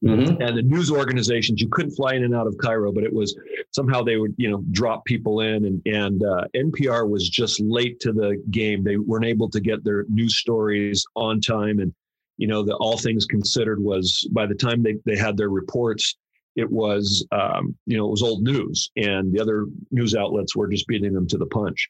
[0.04, 0.40] Mm-hmm.
[0.40, 3.36] And the news organizations, you couldn't fly in and out of Cairo, but it was
[3.72, 5.64] somehow they would, you know, drop people in.
[5.64, 8.82] And, and uh, NPR was just late to the game.
[8.82, 11.80] They weren't able to get their news stories on time.
[11.80, 11.92] And,
[12.38, 16.16] you know, the All Things Considered was by the time they, they had their reports,
[16.56, 18.90] it was, um, you know, it was old news.
[18.96, 21.88] And the other news outlets were just beating them to the punch.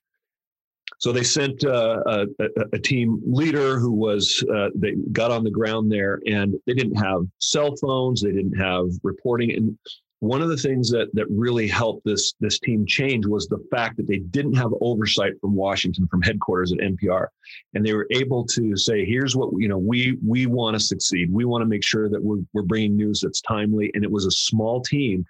[1.01, 2.27] So they sent uh, a,
[2.75, 6.97] a, team leader who was, uh, they got on the ground there and they didn't
[6.97, 9.51] have cell phones, they didn't have reporting.
[9.53, 9.79] And
[10.19, 13.97] one of the things that, that really helped this, this team change was the fact
[13.97, 17.29] that they didn't have oversight from Washington, from headquarters at NPR.
[17.73, 21.33] And they were able to say, here's what, you know, we, we want to succeed.
[21.33, 23.91] We want to make sure that we're, we're bringing news that's timely.
[23.95, 25.25] And it was a small team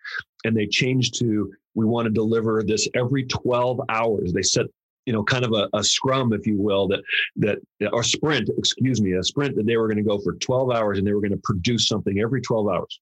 [0.44, 4.32] and they changed to, we want to deliver this every 12 hours.
[4.32, 4.66] They set
[5.06, 7.02] you know, kind of a, a scrum, if you will, that
[7.36, 7.58] that
[7.92, 10.98] or sprint, excuse me, a sprint that they were going to go for 12 hours
[10.98, 13.00] and they were going to produce something every 12 hours.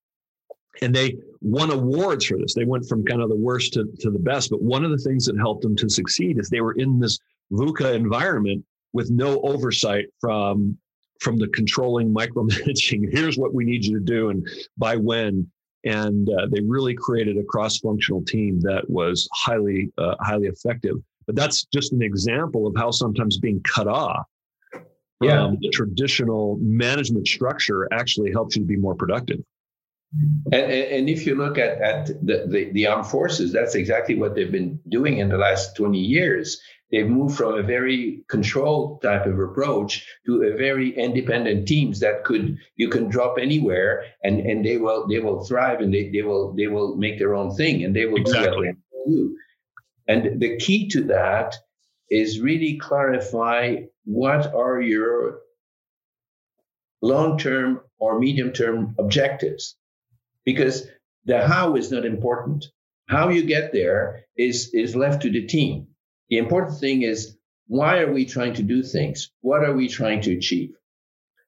[0.81, 2.55] And they won awards for this.
[2.55, 4.51] They went from kind of the worst to, to the best.
[4.51, 7.19] But one of the things that helped them to succeed is they were in this
[7.53, 10.79] VUCA environment with no oversight from
[11.21, 13.09] from the controlling micromanaging.
[13.11, 15.51] Here's what we need you to do and by when.
[15.85, 20.97] And uh, they really created a cross-functional team that was highly uh, highly effective.
[21.29, 24.27] But that's just an example of how sometimes being cut off
[25.21, 25.47] yeah.
[25.47, 29.41] from the traditional management structure actually helps you to be more productive.
[30.53, 34.35] And, and if you look at, at the, the, the, armed forces, that's exactly what
[34.35, 36.59] they've been doing in the last 20 years.
[36.91, 42.25] They've moved from a very controlled type of approach to a very independent teams that
[42.25, 46.23] could you can drop anywhere and, and they will they will thrive and they, they
[46.23, 48.73] will they will make their own thing and they will exactly.
[49.07, 49.37] do
[50.09, 51.55] And the key to that
[52.11, 55.40] is really clarify what are your
[57.03, 59.77] long-term or medium-term objectives
[60.44, 60.87] because
[61.27, 62.64] the how is not important.
[63.07, 65.88] How you get there is, is left to the team.
[66.31, 69.31] The important thing is why are we trying to do things?
[69.42, 70.75] What are we trying to achieve?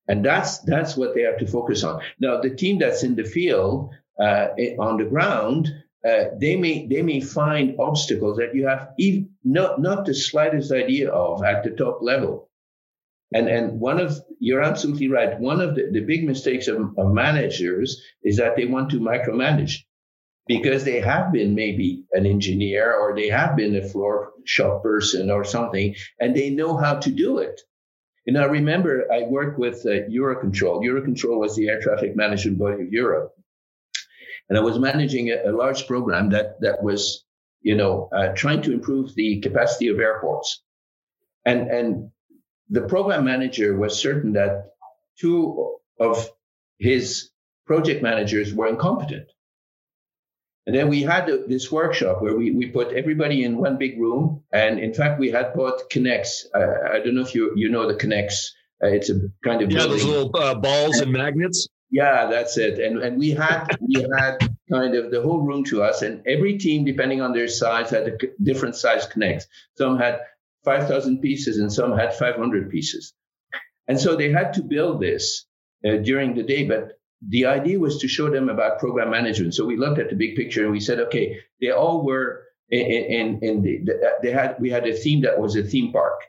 [0.06, 2.02] And that's that's what they have to focus on.
[2.18, 5.68] Now, the team that's in the field uh, on the ground,
[6.06, 10.72] uh, they may they may find obstacles that you have even, not not the slightest
[10.72, 12.48] idea of at the top level.
[13.32, 15.38] And and one of you're absolutely right.
[15.38, 19.84] One of the, the big mistakes of, of managers is that they want to micromanage
[20.46, 25.30] because they have been maybe an engineer or they have been a floor shop person
[25.30, 27.60] or something, and they know how to do it.
[28.26, 30.82] And I remember I worked with uh, Eurocontrol.
[30.82, 33.32] Eurocontrol was the air traffic management body of Europe,
[34.50, 37.24] and I was managing a, a large program that that was,
[37.62, 40.60] you know, uh, trying to improve the capacity of airports.
[41.46, 42.10] And and
[42.68, 44.72] the program manager was certain that
[45.18, 46.28] two of
[46.78, 47.30] his
[47.66, 49.28] project managers were incompetent.
[50.66, 54.42] And then we had this workshop where we, we put everybody in one big room.
[54.52, 56.44] And in fact, we had bought K'NEX.
[56.54, 58.50] Uh, I don't know if you, you know the K'NEX.
[58.82, 59.98] Uh, it's a kind of yeah, building.
[59.98, 61.66] those little uh, balls and magnets.
[61.90, 62.78] Yeah, that's it.
[62.78, 64.38] And and we had we had
[64.70, 68.06] kind of the whole room to us, and every team, depending on their size, had
[68.08, 69.44] a different size K'NEX.
[69.76, 70.20] Some had
[70.64, 73.12] 5,000 pieces and some had 500 pieces.
[73.88, 75.46] And so they had to build this
[75.86, 79.54] uh, during the day, but the idea was to show them about program management.
[79.54, 83.40] So we looked at the big picture and we said, okay, they all were in
[83.40, 86.20] the, they had, we had a theme that was a theme park.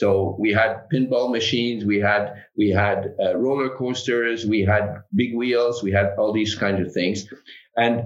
[0.00, 2.22] So we had pinball machines, we had
[2.56, 6.90] we had uh, roller coasters, we had big wheels, we had all these kinds of
[6.94, 7.26] things,
[7.76, 8.04] and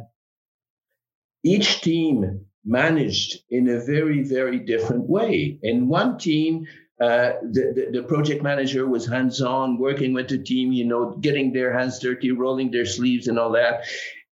[1.45, 5.57] each team managed in a very, very different way.
[5.63, 6.67] In one team,
[7.01, 11.17] uh, the, the, the, project manager was hands on, working with the team, you know,
[11.21, 13.85] getting their hands dirty, rolling their sleeves, and all that.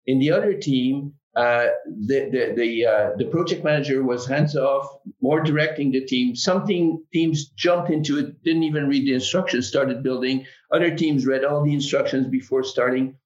[0.06, 4.86] In the other team, uh, the the the, uh, the project manager was hands off,
[5.20, 6.34] more directing the team.
[6.34, 10.46] Some team, teams jumped into it, didn't even read the instructions, started building.
[10.72, 13.16] Other teams read all the instructions before starting.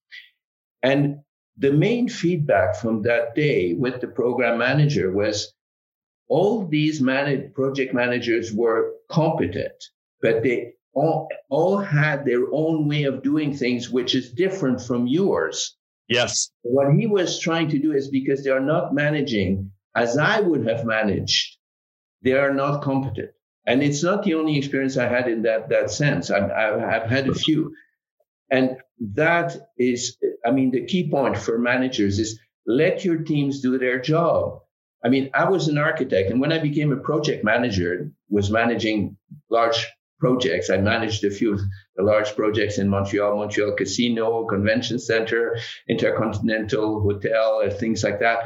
[0.82, 1.20] And
[1.56, 5.54] the main feedback from that day with the program manager was
[6.28, 9.84] all these managed project managers were competent,
[10.20, 15.06] but they all, all had their own way of doing things, which is different from
[15.06, 15.78] yours.
[16.08, 16.50] Yes.
[16.62, 20.66] What he was trying to do is because they are not managing as I would
[20.66, 21.58] have managed,
[22.22, 23.30] they are not competent.
[23.66, 26.30] And it's not the only experience I had in that, that sense.
[26.30, 27.74] I've, I've had a few.
[28.50, 28.78] And
[29.14, 34.00] that is, I mean, the key point for managers is let your teams do their
[34.00, 34.60] job.
[35.04, 39.16] I mean, I was an architect, and when I became a project manager, was managing
[39.50, 39.84] large
[40.24, 40.70] projects.
[40.70, 41.60] I managed a few of
[41.96, 45.42] the large projects in Montreal, Montreal Casino, Convention Center,
[45.88, 48.40] Intercontinental Hotel, uh, things like that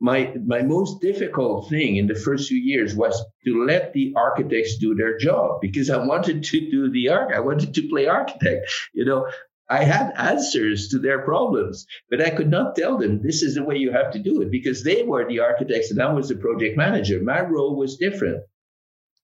[0.00, 4.76] my my most difficult thing in the first few years was to let the architects
[4.76, 7.32] do their job because I wanted to do the arc.
[7.34, 8.70] I wanted to play architect.
[8.92, 9.26] You know,
[9.68, 13.64] I had answers to their problems, but I could not tell them this is the
[13.64, 16.36] way you have to do it because they were the architects and I was the
[16.36, 17.20] project manager.
[17.22, 18.44] My role was different.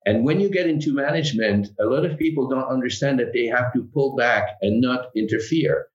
[0.05, 3.73] And when you get into management, a lot of people don't understand that they have
[3.73, 5.87] to pull back and not interfere.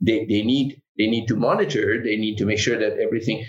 [0.00, 2.02] They, they need they need to monitor.
[2.02, 3.46] They need to make sure that everything.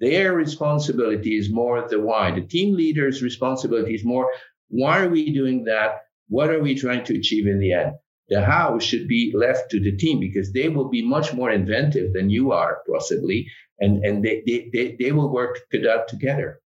[0.00, 2.30] Their responsibility is more the why.
[2.32, 4.32] The team leader's responsibility is more
[4.68, 6.02] why are we doing that?
[6.28, 7.92] What are we trying to achieve in the end?
[8.30, 12.14] The how should be left to the team because they will be much more inventive
[12.14, 16.61] than you are, possibly, and, and they, they, they, they will work that together.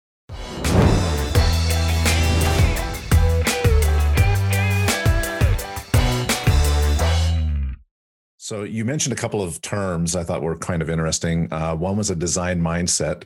[8.43, 11.47] So you mentioned a couple of terms I thought were kind of interesting.
[11.49, 13.23] Uh, one was a design mindset,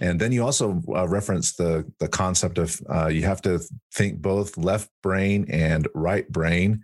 [0.00, 3.60] and then you also uh, referenced the the concept of uh, you have to
[3.92, 6.82] think both left brain and right brain.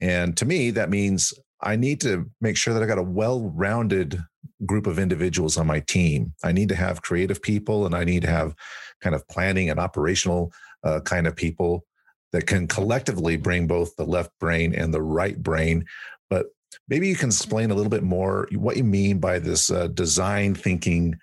[0.00, 4.22] And to me, that means I need to make sure that I got a well-rounded
[4.64, 6.34] group of individuals on my team.
[6.44, 8.54] I need to have creative people, and I need to have
[9.00, 10.52] kind of planning and operational
[10.84, 11.84] uh, kind of people
[12.30, 15.84] that can collectively bring both the left brain and the right brain
[16.28, 16.46] but
[16.88, 20.54] Maybe you can explain a little bit more what you mean by this uh, design
[20.54, 21.16] thinking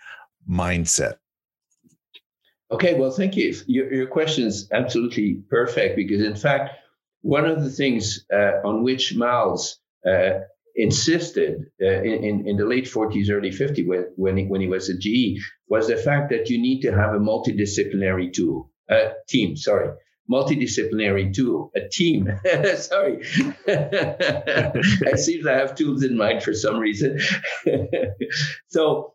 [0.50, 1.16] mindset.
[2.72, 3.56] Okay, well, thank you.
[3.68, 6.76] Your, your question is absolutely perfect because, in fact,
[7.22, 10.40] one of the things uh, on which Miles uh,
[10.76, 14.90] insisted uh, in, in the late 40s, early 50s, when, when, he, when he was
[14.90, 19.56] at GE, was the fact that you need to have a multidisciplinary tool, uh, team,
[19.56, 19.90] sorry,
[20.32, 22.30] multidisciplinary tool, a team.
[22.76, 23.24] sorry.
[23.68, 27.20] I seem to have tools in mind for some reason.
[28.68, 29.14] so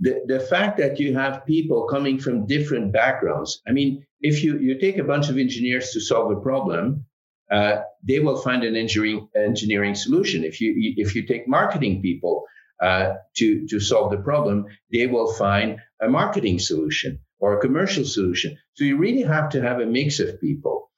[0.00, 4.58] the, the fact that you have people coming from different backgrounds, I mean, if you,
[4.58, 7.04] you take a bunch of engineers to solve a problem,
[7.50, 10.44] uh, they will find an engineering engineering solution.
[10.44, 12.44] If you if you take marketing people
[12.80, 18.04] uh, to to solve the problem, they will find a marketing solution or a commercial
[18.04, 18.56] solution.
[18.74, 20.90] So you really have to have a mix of people.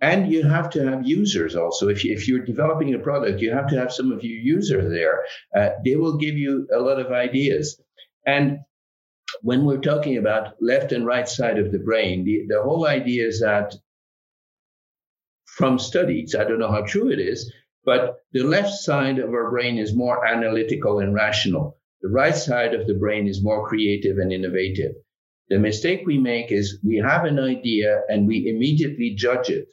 [0.00, 1.88] And you have to have users also.
[1.88, 4.92] If, you, if you're developing a product, you have to have some of your users
[4.92, 5.24] there.
[5.56, 7.80] Uh, they will give you a lot of ideas.
[8.26, 8.58] And
[9.40, 13.26] when we're talking about left and right side of the brain, the, the whole idea
[13.26, 13.74] is that
[15.46, 17.50] from studies, I don't know how true it is,
[17.84, 21.78] but the left side of our brain is more analytical and rational.
[22.02, 24.96] The right side of the brain is more creative and innovative.
[25.50, 29.68] The mistake we make is we have an idea and we immediately judge it.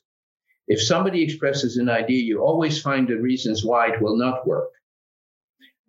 [0.68, 4.70] If somebody expresses an idea, you always find the reasons why it will not work.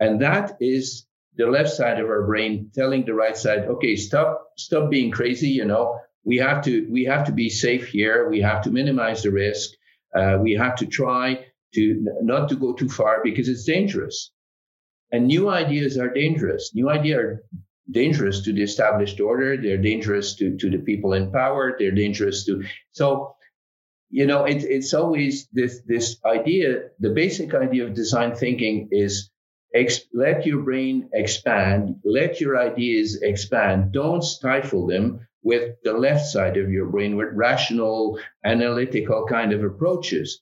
[0.00, 1.06] And that is
[1.36, 5.48] the left side of our brain telling the right side, okay, stop, stop being crazy.
[5.48, 8.28] You know, we have to, we have to be safe here.
[8.28, 9.70] We have to minimize the risk.
[10.14, 14.30] Uh, we have to try to not to go too far because it's dangerous.
[15.10, 16.72] And new ideas are dangerous.
[16.74, 17.44] New ideas are
[17.92, 19.56] dangerous to the established order.
[19.56, 21.76] They're dangerous to, to the people in power.
[21.78, 23.36] They're dangerous to, so,
[24.10, 29.30] you know, it, it's always this, this idea, the basic idea of design thinking is
[29.74, 33.92] ex- let your brain expand, let your ideas expand.
[33.92, 39.64] Don't stifle them with the left side of your brain with rational, analytical kind of
[39.64, 40.40] approaches.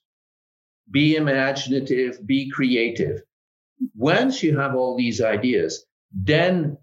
[0.89, 3.21] Be imaginative, be creative.
[3.95, 6.77] Once you have all these ideas, then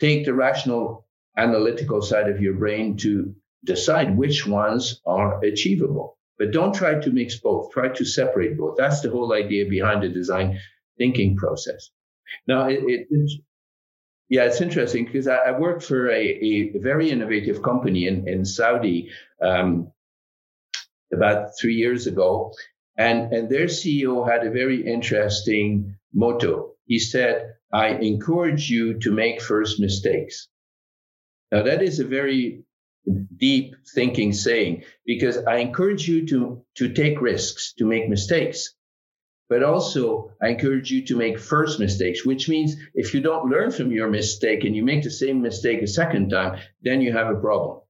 [0.00, 3.34] take the rational, analytical side of your brain to
[3.64, 6.16] decide which ones are achievable.
[6.38, 7.72] But don't try to mix both.
[7.72, 8.76] Try to separate both.
[8.76, 10.58] That's the whole idea behind the design
[10.98, 11.90] thinking process.
[12.46, 13.30] Now, it, it,
[14.28, 18.44] yeah, it's interesting because I, I worked for a, a, very innovative company in, in
[18.44, 19.92] Saudi um,
[21.12, 22.52] about three years ago.
[22.98, 26.72] And, and their CEO had a very interesting motto.
[26.86, 30.48] He said, I encourage you to make first mistakes.
[31.52, 32.64] Now, that is a very
[33.36, 38.74] deep thinking saying because I encourage you to, to take risks, to make mistakes.
[39.50, 43.70] But also, I encourage you to make first mistakes, which means if you don't learn
[43.70, 47.28] from your mistake and you make the same mistake a second time, then you have
[47.28, 47.82] a problem.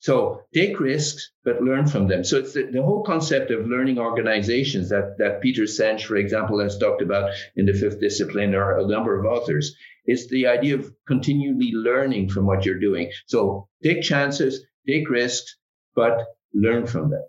[0.00, 2.24] So take risks, but learn from them.
[2.24, 6.58] So it's the, the, whole concept of learning organizations that, that Peter Senge, for example,
[6.60, 9.76] has talked about in the fifth discipline or a number of authors.
[10.06, 13.12] It's the idea of continually learning from what you're doing.
[13.26, 15.56] So take chances, take risks,
[15.94, 16.24] but
[16.54, 17.22] learn from them.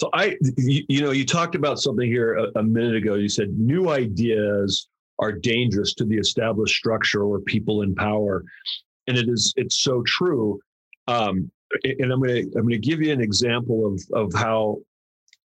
[0.00, 3.14] So I, you, know, you talked about something here a, a minute ago.
[3.14, 4.88] You said new ideas
[5.18, 8.44] are dangerous to the established structure or people in power,
[9.06, 9.52] and it is.
[9.56, 10.60] It's so true.
[11.06, 11.50] Um,
[11.84, 14.78] and I'm going to I'm going to give you an example of of how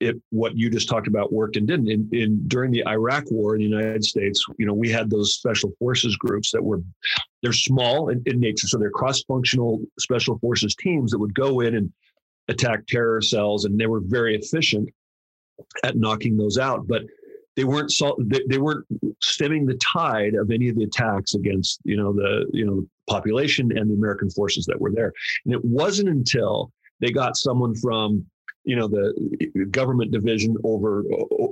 [0.01, 1.89] it what you just talked about worked and didn't.
[1.89, 5.35] In, in during the Iraq War in the United States, you know, we had those
[5.35, 6.81] special forces groups that were
[7.43, 11.61] they're small in, in nature, so they're cross functional special forces teams that would go
[11.61, 11.93] in and
[12.49, 14.89] attack terror cells, and they were very efficient
[15.85, 16.87] at knocking those out.
[16.87, 17.03] But
[17.61, 18.87] they weren't they, they weren't
[19.23, 23.77] stemming the tide of any of the attacks against you know the you know population
[23.77, 25.13] and the American forces that were there.
[25.45, 28.25] And it wasn't until they got someone from
[28.65, 31.05] you know the government division over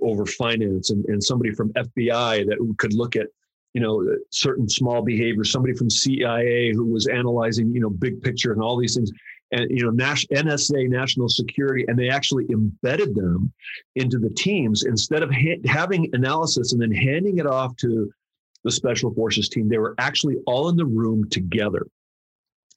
[0.03, 3.27] over finance and, and somebody from FBI that could look at
[3.75, 8.53] you know certain small behaviors somebody from CIA who was analyzing you know big picture
[8.53, 9.11] and all these things
[9.53, 13.53] and you know NSA national security and they actually embedded them
[13.97, 14.85] into the teams.
[14.85, 18.11] Instead of ha- having analysis and then handing it off to
[18.65, 21.87] the special forces team they were actually all in the room together.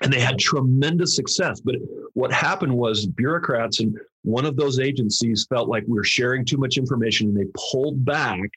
[0.03, 1.61] And they had tremendous success.
[1.61, 1.75] But
[2.13, 6.57] what happened was bureaucrats and one of those agencies felt like we were sharing too
[6.57, 8.49] much information and they pulled back.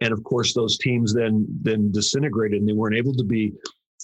[0.00, 3.52] And of course those teams then then disintegrated and they weren't able to be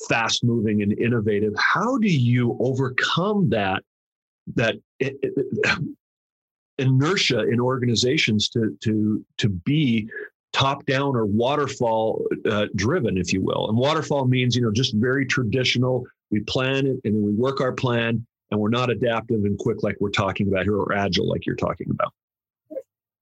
[0.08, 3.82] fast moving and innovative how do you overcome that
[4.54, 4.76] that
[6.78, 10.08] inertia in organizations to to to be
[10.52, 13.68] top down or waterfall uh, driven, if you will.
[13.68, 16.04] And waterfall means, you know, just very traditional.
[16.30, 19.82] We plan it and then we work our plan and we're not adaptive and quick
[19.82, 22.12] like we're talking about here or agile like you're talking about.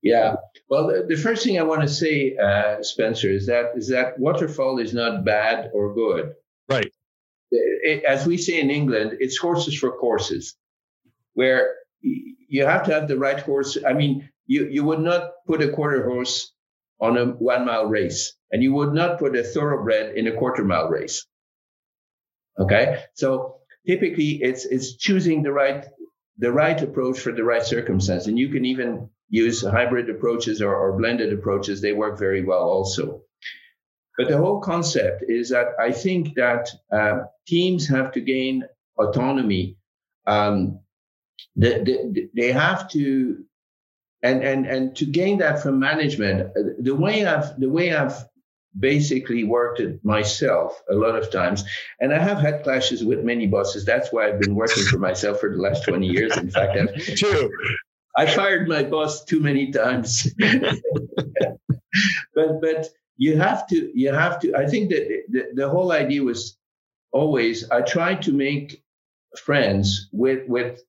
[0.02, 0.36] Yeah.
[0.68, 4.18] Well, the, the first thing I want to say, uh, Spencer, is that is that
[4.18, 6.34] waterfall is not bad or good.
[6.70, 6.92] Right.
[7.50, 10.56] It, as we say in England, it's horses for courses,
[11.34, 13.76] where you have to have the right horse.
[13.84, 16.52] I mean, you, you would not put a quarter horse
[17.00, 20.64] on a one mile race, and you would not put a thoroughbred in a quarter
[20.64, 21.26] mile race.
[22.58, 23.02] Okay.
[23.14, 23.56] So
[23.86, 25.86] typically it's it's choosing the right
[26.38, 28.26] the right approach for the right circumstance.
[28.26, 31.80] And you can even use hybrid approaches or, or blended approaches.
[31.80, 33.22] They work very well also.
[34.18, 38.64] But the whole concept is that I think that uh, teams have to gain
[38.98, 39.76] autonomy.
[40.26, 40.80] Um,
[41.56, 43.44] they, they, they have to
[44.22, 48.24] and and and to gain that from management uh, the way i've the way i've
[48.78, 51.64] basically worked it myself a lot of times
[52.00, 53.84] and i have had clashes with many bosses.
[53.84, 56.36] That's why i've been working for myself for the last 20 years.
[56.36, 57.50] In fact i've too.
[58.16, 60.32] I fired my boss too many times.
[62.34, 62.88] But but
[63.20, 65.04] you have to you have to i think that
[65.34, 66.58] the, the whole idea was
[67.12, 68.82] always i tried to make
[69.36, 70.80] friends with with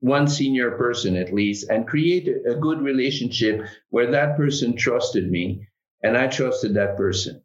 [0.00, 5.66] one senior person at least and create a, good relationship where that person trusted me
[6.02, 7.42] and I trusted that person.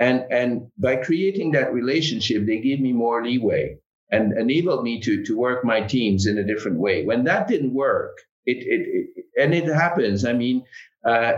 [0.00, 3.78] And, and by creating that relationship, they gave me more leeway
[4.10, 7.04] and enabled me to, to work my teams in a different way.
[7.04, 10.24] When that didn't work, it, it, it and it happens.
[10.24, 10.64] I mean,
[11.06, 11.34] uh,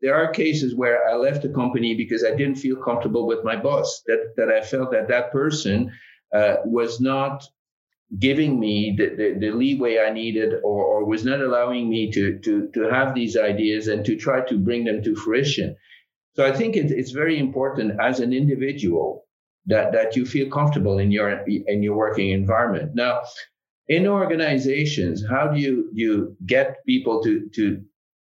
[0.00, 3.56] there are cases where I left a company because I didn't feel comfortable with my
[3.56, 4.02] boss.
[4.06, 5.92] That that I felt that that person
[6.34, 7.44] uh, was not
[8.18, 12.38] giving me the, the, the, leeway I needed or, or was not allowing me to,
[12.38, 15.76] to, to have these ideas and to try to bring them to fruition.
[16.34, 19.26] So I think it, it's very important as an individual
[19.66, 22.92] that, that you feel comfortable in your, in your working environment.
[22.94, 23.20] Now,
[23.88, 27.82] in organizations, how do you, you get people to, to,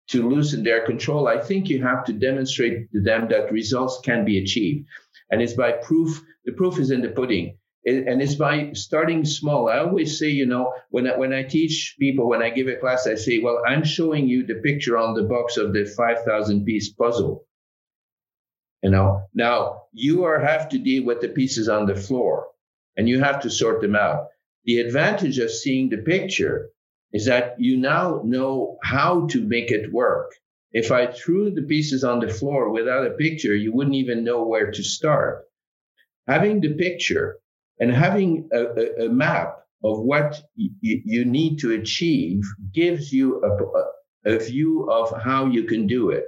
[0.09, 1.29] to loosen their control?
[1.29, 4.87] I think you have to demonstrate to them that results can be achieved.
[5.31, 9.69] And it's by proof, the proof is in the pudding and it's by starting small.
[9.69, 12.77] I always say, you know, when I, when I teach people, when I give a
[12.77, 16.65] class, I say, well, I'm showing you the picture on the box of the 5,000
[16.65, 17.47] piece puzzle.
[18.83, 22.47] You know, now you are have to deal with the pieces on the floor
[22.97, 24.29] and you have to sort them out.
[24.65, 26.71] The advantage of seeing the picture
[27.15, 30.33] is that you now know how to make it work.
[30.73, 34.45] If I threw the pieces on the floor without a picture, you wouldn't even know
[34.47, 35.45] where to start.
[36.29, 37.39] Having the picture
[37.81, 42.43] and having a, a, a map of what y- you need to achieve
[42.73, 46.27] gives you a, a view of how you can do it.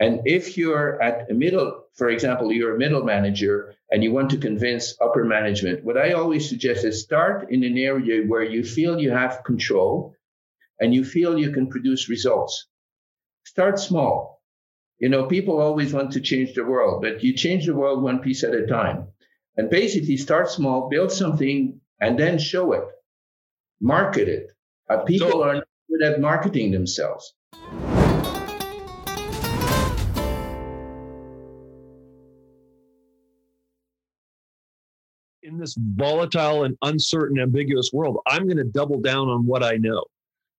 [0.00, 4.28] And if you're at a middle, for example, you're a middle manager and you want
[4.30, 8.64] to convince upper management, what I always suggest is start in an area where you
[8.64, 10.16] feel you have control
[10.80, 12.66] and you feel you can produce results.
[13.44, 14.42] Start small.
[14.98, 18.18] You know, people always want to change the world, but you change the world one
[18.18, 19.06] piece at a time
[19.56, 22.86] and basically start small, build something, and then show it,
[23.80, 24.48] market it.
[24.90, 27.32] Uh, people so, are not good at marketing themselves.
[35.54, 39.76] In this volatile and uncertain, ambiguous world, I'm going to double down on what I
[39.76, 40.02] know,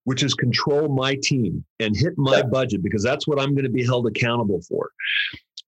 [0.06, 2.44] which is control my team and hit my yeah.
[2.44, 4.92] budget because that's what I'm going to be held accountable for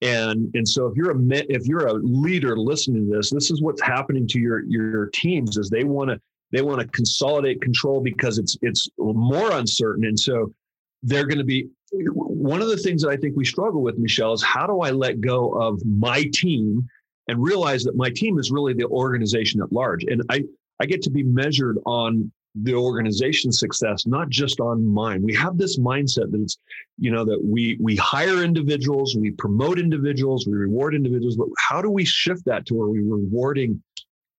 [0.01, 1.19] and and so if you're a
[1.49, 5.57] if you're a leader listening to this this is what's happening to your your teams
[5.57, 6.19] is they want to
[6.51, 10.53] they want to consolidate control because it's it's more uncertain and so
[11.01, 11.67] they're going to be
[12.13, 14.91] one of the things that i think we struggle with Michel, is how do i
[14.91, 16.87] let go of my team
[17.27, 20.43] and realize that my team is really the organization at large and i
[20.79, 22.31] i get to be measured on
[22.63, 25.21] the organization's success, not just on mine.
[25.21, 26.57] We have this mindset that it's,
[26.97, 31.81] you know, that we we hire individuals, we promote individuals, we reward individuals, but how
[31.81, 33.81] do we shift that to where we're rewarding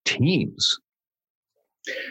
[0.05, 0.79] teams?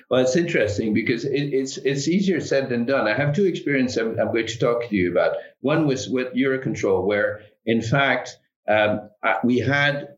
[0.10, 3.08] Well, it's interesting because it, it's it's easier said than done.
[3.08, 5.36] I have two experiences I'm, I'm, going to talk to you about.
[5.60, 9.10] One was with Eurocontrol, where in fact um,
[9.44, 10.17] we had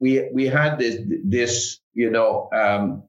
[0.00, 3.02] we we had this this you know um,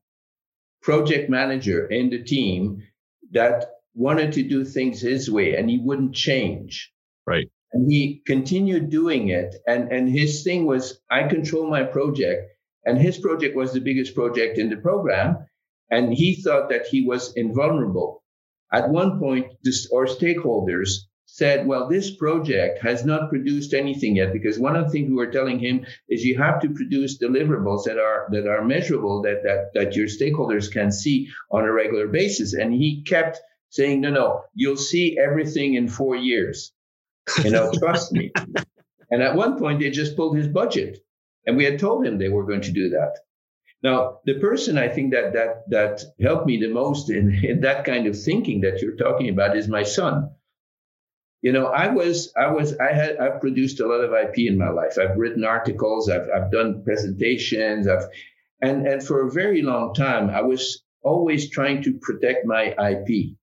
[0.82, 2.84] project manager in the team
[3.32, 6.92] that wanted to do things his way and he wouldn't change.
[7.28, 7.50] Right.
[7.74, 9.56] And he continued doing it.
[9.68, 12.52] And, and his thing was, I control my project.
[12.86, 15.46] And his project was the biggest project in the program.
[15.92, 18.24] And he thought that he was invulnerable.
[18.72, 24.34] At one point, this, our stakeholders said, well, this project has not produced anything yet
[24.34, 27.84] because one of the things we were telling him is you have to produce deliverables
[27.86, 32.08] that are that are measurable that that that your stakeholders can see on a regular
[32.08, 32.54] basis.
[32.54, 36.74] And he kept saying, no, no, you'll see everything in four years.
[37.44, 38.32] You know, trust me.
[39.12, 41.00] And at one point, they just pulled his budget,
[41.48, 43.16] and we had told him they were going to do that.
[43.82, 47.86] Now, the person I think that that that helped me the most in, in that
[47.86, 50.30] kind of thinking that you're talking about is my son
[51.42, 54.58] you know i was i was i had i've produced a lot of ip in
[54.58, 54.98] my life.
[55.00, 58.08] I've written articles i've, I've done presentations i've
[58.62, 63.36] and and for a very long time i was always trying to protect my ip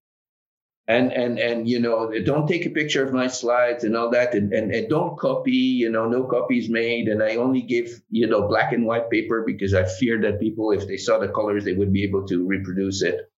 [0.87, 4.33] and and and you know don't take a picture of my slides and all that
[4.35, 7.07] and, and and don't copy you know no copies made.
[7.07, 10.71] And i only give you know black and white paper because i feared that people
[10.71, 13.29] if they saw the colors they would be able to reproduce it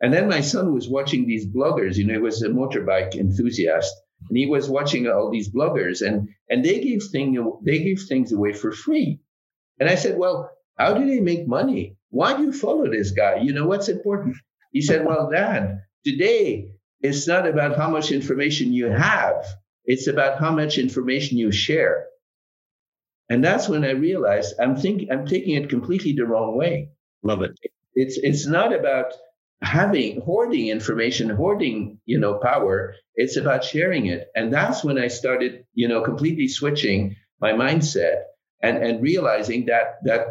[0.00, 3.94] and then my son was watching these bloggers, you know, he was a motorbike enthusiast,
[4.28, 8.32] and he was watching all these bloggers, and and they give thing they give things
[8.32, 9.20] away for free.
[9.78, 11.96] And I said, well, how do they make money?
[12.10, 13.40] Why do you follow this guy?
[13.40, 14.36] You know what's important?
[14.72, 19.44] He said, well, Dad, today it's not about how much information you have;
[19.84, 22.06] it's about how much information you share.
[23.28, 26.90] And that's when I realized I'm thinking I'm taking it completely the wrong way.
[27.22, 27.52] Love it.
[27.94, 29.12] It's it's not about
[29.62, 34.28] having hoarding information hoarding you know power it's about sharing it.
[34.34, 38.22] And that's when i started you know completely switching my mindset
[38.62, 40.26] and and realizing that that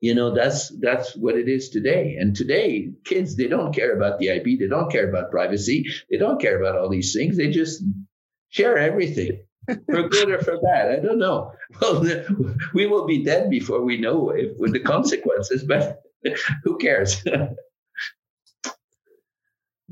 [0.00, 2.16] you know that's that's what it is today.
[2.18, 6.16] And today kids they don't care about the ip they don't care about privacy they
[6.16, 7.82] don't care about all these things they just
[8.50, 9.42] share everything
[9.86, 11.52] for good or for bad i don't know.
[11.80, 12.04] Well
[12.74, 16.02] we will be dead before we know if, with the consequences but
[16.64, 17.22] who cares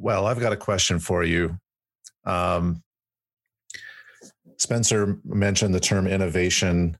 [0.01, 1.59] Well, I've got a question for you.
[2.25, 2.83] Um,
[4.57, 6.97] Spencer mentioned the term innovation.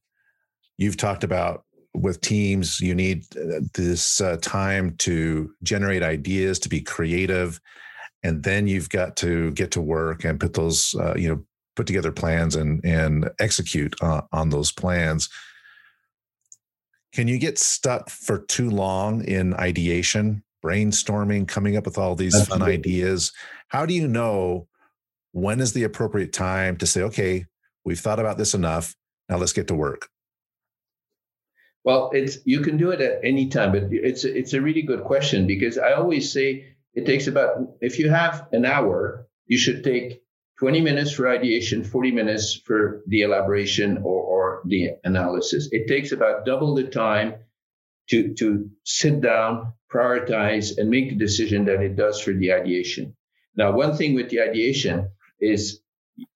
[0.77, 6.69] You've talked about with teams, you need uh, this uh, time to generate ideas, to
[6.69, 7.59] be creative,
[8.23, 11.43] and then you've got to get to work and put those, uh, you know,
[11.77, 15.31] put together plans and and execute uh, on those plans.
[17.15, 20.45] Can you get stuck for too long in ideation?
[20.65, 22.67] Brainstorming, coming up with all these Absolutely.
[22.67, 23.33] fun ideas.
[23.69, 24.69] How do you know
[25.33, 27.47] when is the appropriate time to say, okay,
[27.85, 28.95] we've thought about this enough.
[29.29, 30.09] Now let's get to work?
[31.85, 35.05] Well, it's you can do it at any time, but it's it's a really good
[35.05, 39.83] question because I always say it takes about if you have an hour, you should
[39.83, 40.23] take
[40.59, 45.71] 20 minutes for ideation, 40 minutes for the elaboration or, or the analysis.
[45.73, 47.37] It takes about double the time
[48.11, 53.17] to to sit down, prioritize, and make the decision that it does for the ideation.
[53.57, 55.11] Now, one thing with the ideation
[55.41, 55.81] is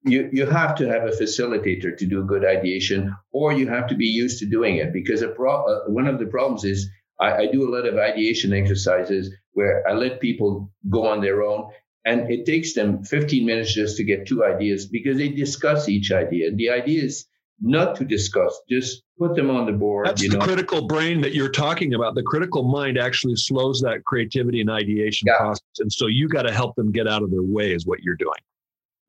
[0.02, 3.94] you, you have to have a facilitator to do good ideation, or you have to
[3.94, 4.92] be used to doing it.
[4.92, 6.88] Because pro- uh, one of the problems is
[7.20, 11.42] I, I do a lot of ideation exercises where I let people go on their
[11.42, 11.70] own,
[12.04, 16.12] and it takes them 15 minutes just to get two ideas because they discuss each
[16.12, 16.48] idea.
[16.48, 17.26] And the idea is
[17.60, 20.06] not to discuss, just put them on the board.
[20.06, 20.44] That's the know.
[20.44, 22.14] critical brain that you're talking about.
[22.14, 25.38] The critical mind actually slows that creativity and ideation yeah.
[25.38, 25.62] process.
[25.78, 28.16] And so you got to help them get out of their way, is what you're
[28.16, 28.38] doing.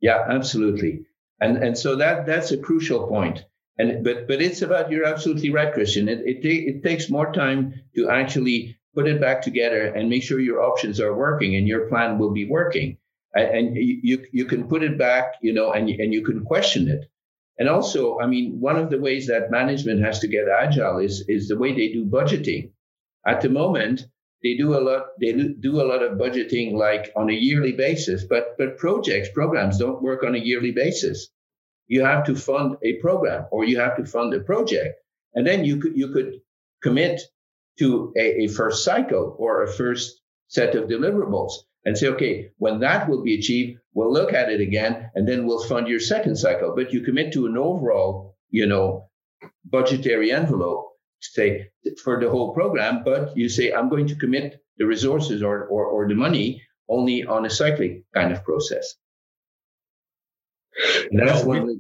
[0.02, 1.06] Yeah, absolutely.
[1.42, 3.44] And and so that that's a crucial point.
[3.78, 6.08] And but but it's about you're absolutely right, Christian.
[6.08, 10.40] It it, it takes more time to actually put it back together and make sure
[10.40, 12.98] your options are working and your plan will be working.
[13.34, 16.88] And, and you you can put it back, you know, and and you can question
[16.88, 17.10] it
[17.58, 21.24] and also, I mean, one of the ways that management has to get agile is,
[21.28, 22.72] is the way they do budgeting.
[23.26, 24.06] At the moment,
[24.44, 28.26] they do a lot, they do a lot of budgeting like on a yearly basis,
[28.26, 31.30] but, but projects, programs don't work on a yearly basis.
[31.88, 35.00] You have to fund a program or you have to fund a project.
[35.34, 36.42] And then you could, you could
[36.84, 37.22] commit
[37.80, 41.52] to a, a first cycle or a first set of deliverables
[41.86, 45.46] and say, okay, when that will be achieved, we'll look at it again and then
[45.46, 46.74] we'll fund your second cycle.
[46.76, 49.10] But you commit to an overall, you know,
[49.64, 50.90] budgetary envelope,
[51.22, 51.70] say
[52.04, 55.86] for the whole program, but you say, I'm going to commit the resources or, or,
[55.86, 58.96] or the money only on a cyclic kind of process.
[61.12, 61.78] That's we,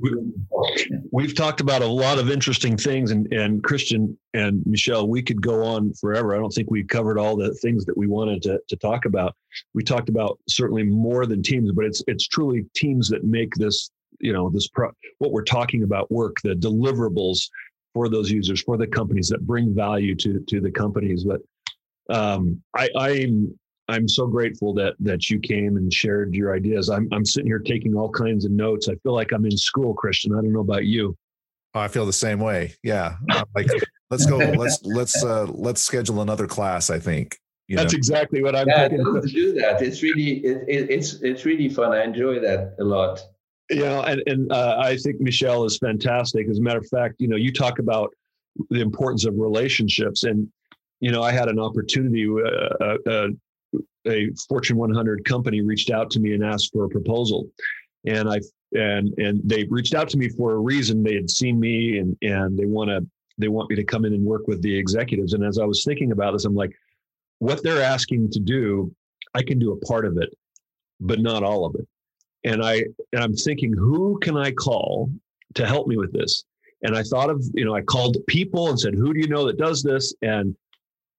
[1.12, 5.22] we, have talked about a lot of interesting things, and, and Christian and Michel, we
[5.22, 6.34] could go on forever.
[6.34, 9.36] I don't think we covered all the things that we wanted to, to talk about.
[9.74, 13.92] We talked about certainly more than teams, but it's it's truly teams that make this,
[14.20, 17.50] you know, this pro, what we're talking about work, the deliverables
[17.94, 21.26] for those users, for the companies that bring value to to the companies.
[21.26, 21.42] But
[22.10, 26.90] um, I, I'm I'm so grateful that that you came and shared your ideas.
[26.90, 28.90] I'm I'm sitting here taking all kinds of notes.
[28.90, 30.34] I feel like I'm in school, Christian.
[30.34, 31.16] I don't know about you.
[31.76, 32.74] Oh, I feel the same way.
[32.84, 33.18] Yeah,
[33.54, 33.68] like
[34.10, 34.38] let's go.
[34.58, 36.90] Let's let's uh, let's schedule another class.
[36.90, 37.38] I think.
[37.68, 37.98] That's know?
[37.98, 38.68] exactly what I'm.
[38.68, 39.22] Yeah, thinking.
[39.22, 39.82] to do that.
[39.82, 41.92] It's really it, it, it's it's really fun.
[41.92, 43.20] I enjoy that a lot.
[43.70, 46.48] You know, and and uh, I think Michel is fantastic.
[46.48, 48.14] As a matter of fact, you know, you talk about
[48.70, 50.48] the importance of relationships, and
[51.02, 52.26] you know, I had an opportunity.
[52.26, 53.28] Uh, uh, uh
[54.08, 57.50] a Fortune 100 company reached out to me and asked for a proposal,
[58.06, 58.40] and I
[58.74, 61.04] and and they reached out to me for a reason.
[61.04, 63.06] They had seen me and and they want to
[63.38, 65.34] they want me to come in and work with the executives.
[65.34, 66.72] And as I was thinking about this, I'm like,
[67.40, 68.94] what they're asking to do,
[69.34, 70.34] I can do a part of it,
[71.00, 71.88] but not all of it.
[72.44, 75.10] And I and I'm thinking, who can I call
[75.56, 76.46] to help me with this?
[76.84, 79.46] And I thought of, you know, I called people and said, who do you know
[79.48, 80.14] that does this?
[80.22, 80.56] And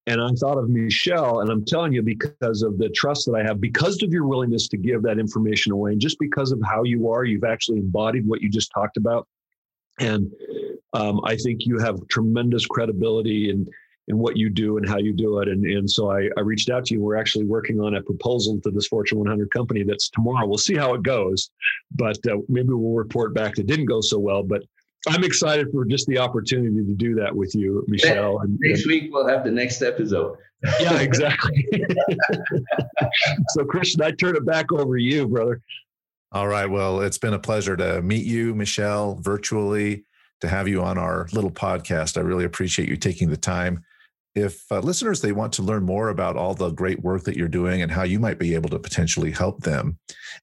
[0.07, 3.43] and I thought of Michel, and I'm telling you, because of the trust that I
[3.43, 6.83] have, because of your willingness to give that information away, and just because of how
[6.83, 9.27] you are, you've actually embodied what you just talked about.
[9.99, 10.31] And
[10.93, 13.67] um, I think you have tremendous credibility in
[14.07, 15.49] in what you do and how you do it.
[15.49, 17.01] And, and so I, I reached out to you.
[17.01, 20.47] We're actually working on a proposal to this Fortune 100 company that's tomorrow.
[20.47, 21.49] We'll see how it goes,
[21.93, 24.43] but uh, maybe we'll report back that didn't go so well.
[24.43, 24.63] But
[25.09, 28.39] I'm excited for just the opportunity to do that with you, Michel.
[28.39, 30.37] And, next and, week we'll have the next episode.
[30.79, 31.67] yeah, exactly.
[33.49, 35.61] so, Christian, I turn it back over to you, brother.
[36.31, 36.69] All right.
[36.69, 40.03] Well, it's been a pleasure to meet you, Michel, virtually,
[40.41, 42.17] to have you on our little podcast.
[42.17, 43.83] I really appreciate you taking the time.
[44.35, 47.47] If uh, listeners they want to learn more about all the great work that you're
[47.47, 49.97] doing and how you might be able to potentially help them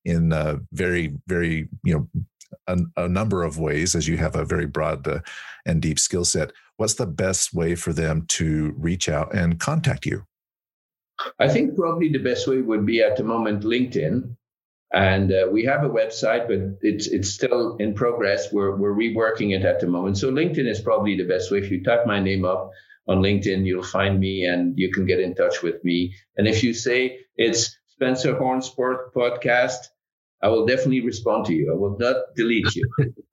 [0.05, 2.09] in uh, very, very you know
[2.67, 5.21] a, a, number of ways, as you have a very broad uh,
[5.67, 6.53] and deep skill set.
[6.77, 10.27] What's the best way for them to reach out and contact you?
[11.39, 14.37] I think probably the best way would be at the moment LinkedIn.
[14.93, 18.53] And uh, we have a website, but it's it's still in progress.
[18.53, 20.19] We're we're reworking it at the moment.
[20.19, 21.59] So LinkedIn is probably the best way.
[21.59, 22.71] If you type my name up
[23.09, 26.15] on LinkedIn, you'll find me and you can get in touch with me.
[26.37, 29.89] And if you say it's Spencer Horn Sport Podcast,
[30.45, 31.73] I will definitely respond to you.
[31.73, 32.87] I will not delete you.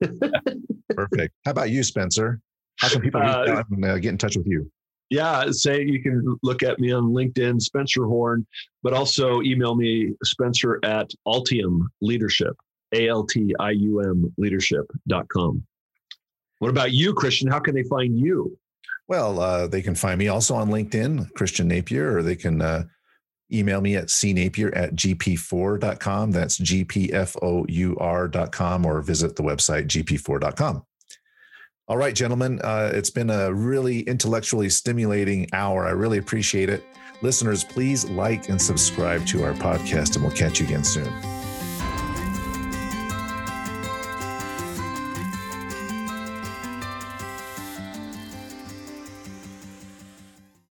[0.88, 1.34] Perfect.
[1.44, 2.40] How about you, Spencer?
[2.78, 4.70] How can people uh, and, uh, get in touch with you?
[5.10, 8.46] Yeah, say you can look at me on LinkedIn, Spencer Horn,
[8.82, 12.56] but also email me, Spencer at Altium Leadership,
[12.94, 15.62] A L T I U M leadership.com.
[16.60, 17.50] What about you, Christian?
[17.50, 18.56] How can they find you?
[19.06, 22.84] Well, uh, they can find me also on LinkedIn, Christian Napier, or they can uh,
[23.52, 26.30] email me at cnapier at gp4.com.
[26.30, 27.26] That's gpfour.com
[28.86, 30.84] or visit the website gp4.com.
[31.88, 35.86] All right, gentlemen, uh, it's been a really intellectually stimulating hour.
[35.86, 36.84] I really appreciate it.
[37.22, 41.41] Listeners, please like and subscribe to our podcast, and we'll catch you again soon.